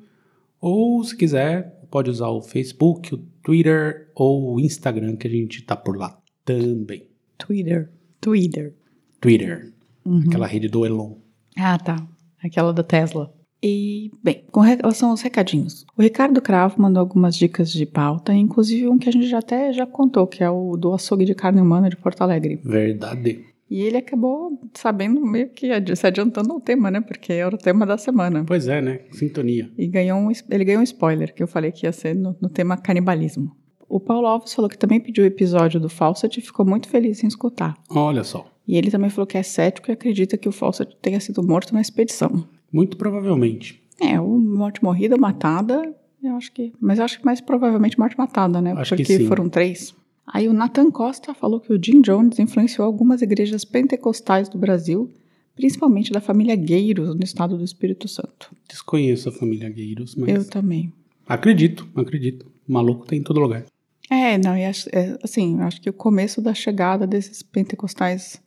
ou 0.61 1.03
se 1.03 1.17
quiser, 1.17 1.81
pode 1.91 2.09
usar 2.09 2.29
o 2.29 2.41
Facebook, 2.41 3.13
o 3.13 3.17
Twitter 3.43 4.09
ou 4.15 4.55
o 4.55 4.59
Instagram 4.61 5.17
que 5.17 5.27
a 5.27 5.29
gente 5.29 5.61
tá 5.63 5.75
por 5.75 5.97
lá 5.97 6.17
também. 6.45 7.07
Twitter. 7.37 7.91
Twitter. 8.21 8.73
Twitter, 9.19 9.73
Uhum. 10.05 10.21
aquela 10.27 10.47
rede 10.47 10.69
do 10.69 10.85
Elon. 10.85 11.15
Ah, 11.57 11.77
tá. 11.77 12.07
Aquela 12.41 12.71
da 12.71 12.83
Tesla. 12.83 13.33
E, 13.63 14.11
bem, 14.23 14.43
com 14.51 14.59
relação 14.59 15.11
aos 15.11 15.21
recadinhos. 15.21 15.85
O 15.95 16.01
Ricardo 16.01 16.41
Cravo 16.41 16.81
mandou 16.81 16.99
algumas 16.99 17.35
dicas 17.35 17.71
de 17.71 17.85
pauta, 17.85 18.33
inclusive 18.33 18.87
um 18.87 18.97
que 18.97 19.07
a 19.07 19.11
gente 19.11 19.27
já 19.27 19.39
até 19.39 19.71
já 19.71 19.85
contou, 19.85 20.25
que 20.25 20.43
é 20.43 20.49
o 20.49 20.75
do 20.75 20.93
açougue 20.93 21.25
de 21.25 21.35
carne 21.35 21.61
humana 21.61 21.89
de 21.89 21.95
Porto 21.95 22.21
Alegre. 22.21 22.59
Verdade. 22.63 23.45
E 23.69 23.83
ele 23.83 23.95
acabou 23.95 24.59
sabendo 24.73 25.21
meio 25.21 25.47
que 25.49 25.69
se 25.95 26.05
adiantando 26.05 26.51
ao 26.51 26.59
tema, 26.59 26.91
né? 26.91 26.99
Porque 26.99 27.31
era 27.31 27.55
o 27.55 27.57
tema 27.57 27.85
da 27.85 27.97
semana. 27.97 28.43
Pois 28.45 28.67
é, 28.67 28.81
né? 28.81 28.99
Sintonia. 29.11 29.71
E 29.77 29.87
ganhou 29.87 30.19
um, 30.19 30.29
ele 30.49 30.65
ganhou 30.65 30.81
um 30.81 30.83
spoiler, 30.83 31.33
que 31.33 31.41
eu 31.41 31.47
falei 31.47 31.71
que 31.71 31.85
ia 31.85 31.91
ser 31.93 32.13
no, 32.13 32.35
no 32.41 32.49
tema 32.49 32.75
canibalismo. 32.75 33.55
O 33.87 33.99
Paulo 33.99 34.27
Alves 34.27 34.53
falou 34.53 34.69
que 34.69 34.77
também 34.77 34.99
pediu 34.99 35.23
o 35.23 35.27
episódio 35.27 35.79
do 35.79 35.87
Fawcett 35.87 36.37
e 36.37 36.43
ficou 36.43 36.65
muito 36.65 36.89
feliz 36.89 37.23
em 37.23 37.27
escutar. 37.27 37.77
Olha 37.89 38.23
só. 38.25 38.45
E 38.67 38.77
ele 38.77 38.91
também 38.91 39.09
falou 39.09 39.27
que 39.27 39.37
é 39.37 39.43
cético 39.43 39.89
e 39.89 39.93
acredita 39.93 40.37
que 40.37 40.49
o 40.49 40.51
Fawcett 40.51 40.97
tenha 41.01 41.19
sido 41.19 41.41
morto 41.41 41.73
na 41.73 41.79
expedição. 41.81 42.45
Muito 42.71 42.97
provavelmente. 42.97 43.81
É, 43.99 44.19
o 44.19 44.39
morte 44.39 44.83
morrida, 44.83 45.17
matada, 45.17 45.93
eu 46.23 46.35
acho 46.35 46.51
que. 46.51 46.71
Mas 46.79 46.99
eu 46.99 47.05
acho 47.05 47.19
que 47.19 47.25
mais 47.25 47.41
provavelmente 47.41 47.99
morte 47.99 48.17
matada, 48.17 48.61
né? 48.61 48.73
Acho 48.77 48.95
que 48.95 49.03
Porque 49.03 49.17
sim. 49.17 49.27
foram 49.27 49.49
três. 49.49 49.93
Aí 50.25 50.47
o 50.47 50.53
Nathan 50.53 50.89
Costa 50.89 51.33
falou 51.33 51.59
que 51.59 51.73
o 51.73 51.79
Jim 51.83 52.01
Jones 52.01 52.39
influenciou 52.39 52.85
algumas 52.85 53.21
igrejas 53.21 53.65
pentecostais 53.65 54.47
do 54.47 54.57
Brasil, 54.57 55.09
principalmente 55.55 56.11
da 56.11 56.21
família 56.21 56.55
Gueiros, 56.55 57.13
no 57.15 57.23
estado 57.23 57.57
do 57.57 57.63
Espírito 57.63 58.07
Santo. 58.07 58.51
Desconheço 58.69 59.29
a 59.29 59.31
família 59.31 59.69
Gueiros, 59.69 60.15
mas. 60.15 60.29
Eu 60.29 60.47
também. 60.49 60.91
Acredito, 61.27 61.87
acredito. 61.95 62.49
Maluco 62.67 63.05
tem 63.05 63.19
em 63.19 63.23
todo 63.23 63.39
lugar. 63.39 63.65
É, 64.09 64.37
não, 64.37 64.57
e 64.57 64.65
acho- 64.65 64.89
é, 64.91 65.17
assim, 65.23 65.57
eu 65.59 65.63
acho 65.63 65.81
que 65.81 65.89
o 65.89 65.93
começo 65.93 66.41
da 66.41 66.53
chegada 66.53 67.05
desses 67.07 67.41
pentecostais, 67.41 68.41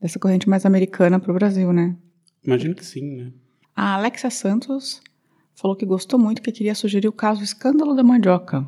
dessa 0.00 0.18
corrente 0.18 0.48
mais 0.48 0.64
americana 0.64 1.18
para 1.20 1.30
o 1.30 1.34
Brasil, 1.34 1.72
né? 1.72 1.94
Imagino 2.44 2.74
que 2.74 2.84
sim, 2.84 3.16
né? 3.16 3.32
A 3.74 3.94
Alexia 3.94 4.30
Santos 4.30 5.00
falou 5.54 5.76
que 5.76 5.86
gostou 5.86 6.18
muito, 6.18 6.42
que 6.42 6.52
queria 6.52 6.74
sugerir 6.74 7.08
o 7.08 7.12
caso 7.12 7.42
Escândalo 7.42 7.94
da 7.94 8.02
Mandioca. 8.02 8.66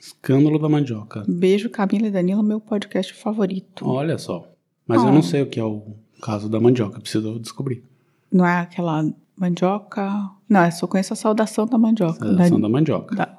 Escândalo 0.00 0.58
da 0.58 0.68
mandioca. 0.68 1.24
Beijo, 1.26 1.68
Camila 1.70 2.06
e 2.06 2.10
Danilo, 2.10 2.42
meu 2.42 2.60
podcast 2.60 3.12
favorito. 3.14 3.86
Olha 3.88 4.18
só. 4.18 4.46
Mas 4.86 5.02
eu 5.02 5.08
Ah. 5.08 5.12
não 5.12 5.22
sei 5.22 5.42
o 5.42 5.46
que 5.46 5.58
é 5.58 5.64
o 5.64 5.96
caso 6.22 6.48
da 6.48 6.60
mandioca, 6.60 7.00
preciso 7.00 7.40
descobrir. 7.40 7.82
Não 8.30 8.46
é 8.46 8.58
aquela 8.60 9.04
mandioca. 9.36 10.30
Não, 10.48 10.64
eu 10.64 10.70
só 10.72 10.86
conheço 10.86 11.12
a 11.12 11.16
saudação 11.16 11.66
da 11.66 11.76
mandioca. 11.78 12.18
Saudação 12.24 12.60
da, 12.60 12.68
da 12.68 12.72
mandioca. 12.72 13.16
da, 13.16 13.36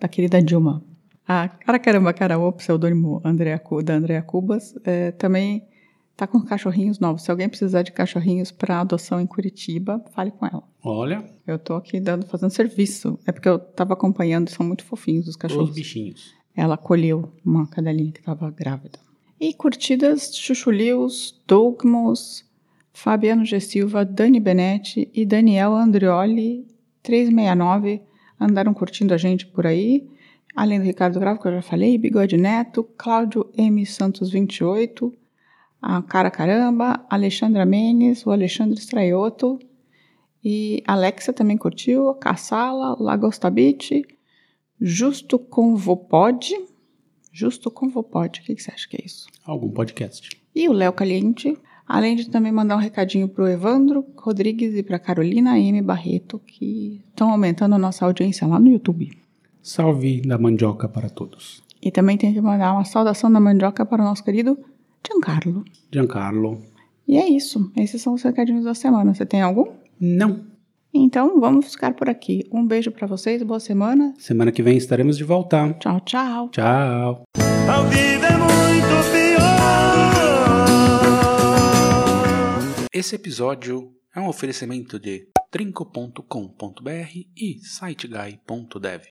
da 0.00 0.08
querida 0.08 0.42
Dilma. 0.42 0.82
A 1.28 1.48
cara 1.48 1.78
caramba, 1.78 2.12
cara, 2.12 2.38
o 2.38 2.50
pseudônimo 2.52 3.20
Andrea, 3.24 3.62
da 3.84 3.94
Andrea 3.94 4.22
Cubas 4.22 4.74
é, 4.84 5.12
também 5.12 5.62
tá 6.20 6.26
com 6.26 6.42
cachorrinhos 6.42 6.98
novos. 6.98 7.22
Se 7.22 7.30
alguém 7.30 7.48
precisar 7.48 7.80
de 7.80 7.92
cachorrinhos 7.92 8.50
para 8.50 8.82
adoção 8.82 9.18
em 9.18 9.26
Curitiba, 9.26 10.04
fale 10.12 10.30
com 10.30 10.44
ela. 10.44 10.62
Olha, 10.84 11.24
Eu 11.46 11.58
tô 11.58 11.74
aqui 11.74 11.98
dando, 11.98 12.26
fazendo 12.26 12.50
serviço. 12.50 13.18
É 13.26 13.32
porque 13.32 13.48
eu 13.48 13.58
tava 13.58 13.94
acompanhando, 13.94 14.50
são 14.50 14.66
muito 14.66 14.84
fofinhos 14.84 15.24
os 15.24 15.30
os 15.30 15.36
cachorros. 15.36 15.74
bichinhos. 15.74 16.34
Ela 16.54 16.74
acolheu 16.74 17.32
uma 17.42 17.66
cadelinha 17.66 18.12
que 18.12 18.18
estava 18.18 18.50
grávida. 18.50 18.98
E 19.40 19.54
curtidas 19.54 20.36
Chuchulius, 20.36 21.40
Dougmos, 21.46 22.44
Fabiano 22.92 23.46
G. 23.46 23.58
Silva, 23.58 24.04
Dani 24.04 24.40
Benetti 24.40 25.10
e 25.14 25.24
Daniel 25.24 25.74
Andrioli 25.74 26.66
369 27.02 28.02
andaram 28.38 28.74
curtindo 28.74 29.14
a 29.14 29.16
gente 29.16 29.46
por 29.46 29.66
aí. 29.66 30.06
Além 30.54 30.80
do 30.80 30.84
Ricardo 30.84 31.18
Gravo, 31.18 31.40
que 31.40 31.48
eu 31.48 31.52
já 31.52 31.62
falei, 31.62 31.96
Bigode 31.96 32.36
Neto, 32.36 32.84
Cláudio 32.98 33.48
M. 33.56 33.86
Santos 33.86 34.30
28, 34.30 35.14
a 35.80 36.02
Cara 36.02 36.30
Caramba, 36.30 37.04
Alexandra 37.08 37.64
Menes, 37.64 38.26
o 38.26 38.30
Alexandre 38.30 38.78
Straioto 38.78 39.58
e 40.44 40.82
Alexa 40.86 41.32
também 41.32 41.56
curtiu, 41.56 42.14
Caçala, 42.14 42.96
Lagostabit, 42.98 44.02
Justo 44.80 45.38
Convopod. 45.38 46.54
Justo 47.32 47.70
Convopod, 47.70 48.40
o 48.40 48.44
que, 48.44 48.54
que 48.54 48.62
você 48.62 48.72
acha 48.72 48.88
que 48.88 48.96
é 48.96 49.04
isso? 49.04 49.26
Algum 49.44 49.70
podcast. 49.70 50.30
E 50.54 50.68
o 50.68 50.72
Léo 50.72 50.92
Caliente, 50.92 51.56
além 51.86 52.16
de 52.16 52.28
também 52.30 52.50
mandar 52.50 52.76
um 52.76 52.80
recadinho 52.80 53.28
pro 53.28 53.46
Evandro 53.46 54.04
Rodrigues 54.16 54.74
e 54.74 54.82
pra 54.82 54.98
Carolina 54.98 55.58
M. 55.58 55.82
Barreto, 55.82 56.38
que 56.38 57.04
estão 57.10 57.30
aumentando 57.30 57.74
a 57.74 57.78
nossa 57.78 58.04
audiência 58.04 58.46
lá 58.46 58.58
no 58.58 58.68
YouTube. 58.68 59.10
Salve 59.62 60.22
da 60.22 60.38
mandioca 60.38 60.88
para 60.88 61.10
todos. 61.10 61.62
E 61.82 61.90
também 61.90 62.16
tem 62.16 62.32
que 62.32 62.40
mandar 62.40 62.72
uma 62.72 62.84
saudação 62.84 63.30
da 63.30 63.38
mandioca 63.38 63.84
para 63.84 64.02
o 64.02 64.04
nosso 64.04 64.24
querido 64.24 64.58
Giancarlo. 65.06 65.64
Giancarlo. 65.92 66.62
E 67.06 67.16
é 67.16 67.28
isso. 67.28 67.72
Esses 67.76 68.00
são 68.02 68.14
os 68.14 68.22
recadinhos 68.22 68.64
da 68.64 68.74
semana. 68.74 69.14
Você 69.14 69.26
tem 69.26 69.42
algum? 69.42 69.66
Não. 69.98 70.44
Então 70.92 71.40
vamos 71.40 71.72
ficar 71.72 71.94
por 71.94 72.08
aqui. 72.08 72.48
Um 72.52 72.66
beijo 72.66 72.90
pra 72.90 73.06
vocês, 73.06 73.42
boa 73.42 73.60
semana. 73.60 74.14
Semana 74.18 74.50
que 74.50 74.62
vem 74.62 74.76
estaremos 74.76 75.16
de 75.16 75.24
volta. 75.24 75.72
Tchau, 75.74 76.00
tchau. 76.00 76.48
Tchau. 76.50 77.22
A 77.36 77.82
vida 77.82 78.26
é 78.26 78.36
muito 78.36 79.10
pior. 79.12 79.40
Esse 82.92 83.14
episódio 83.14 83.92
é 84.14 84.20
um 84.20 84.26
oferecimento 84.28 84.98
de 84.98 85.28
trinco.com.br 85.50 87.12
e 87.36 87.58
siteguy.dev. 87.62 88.98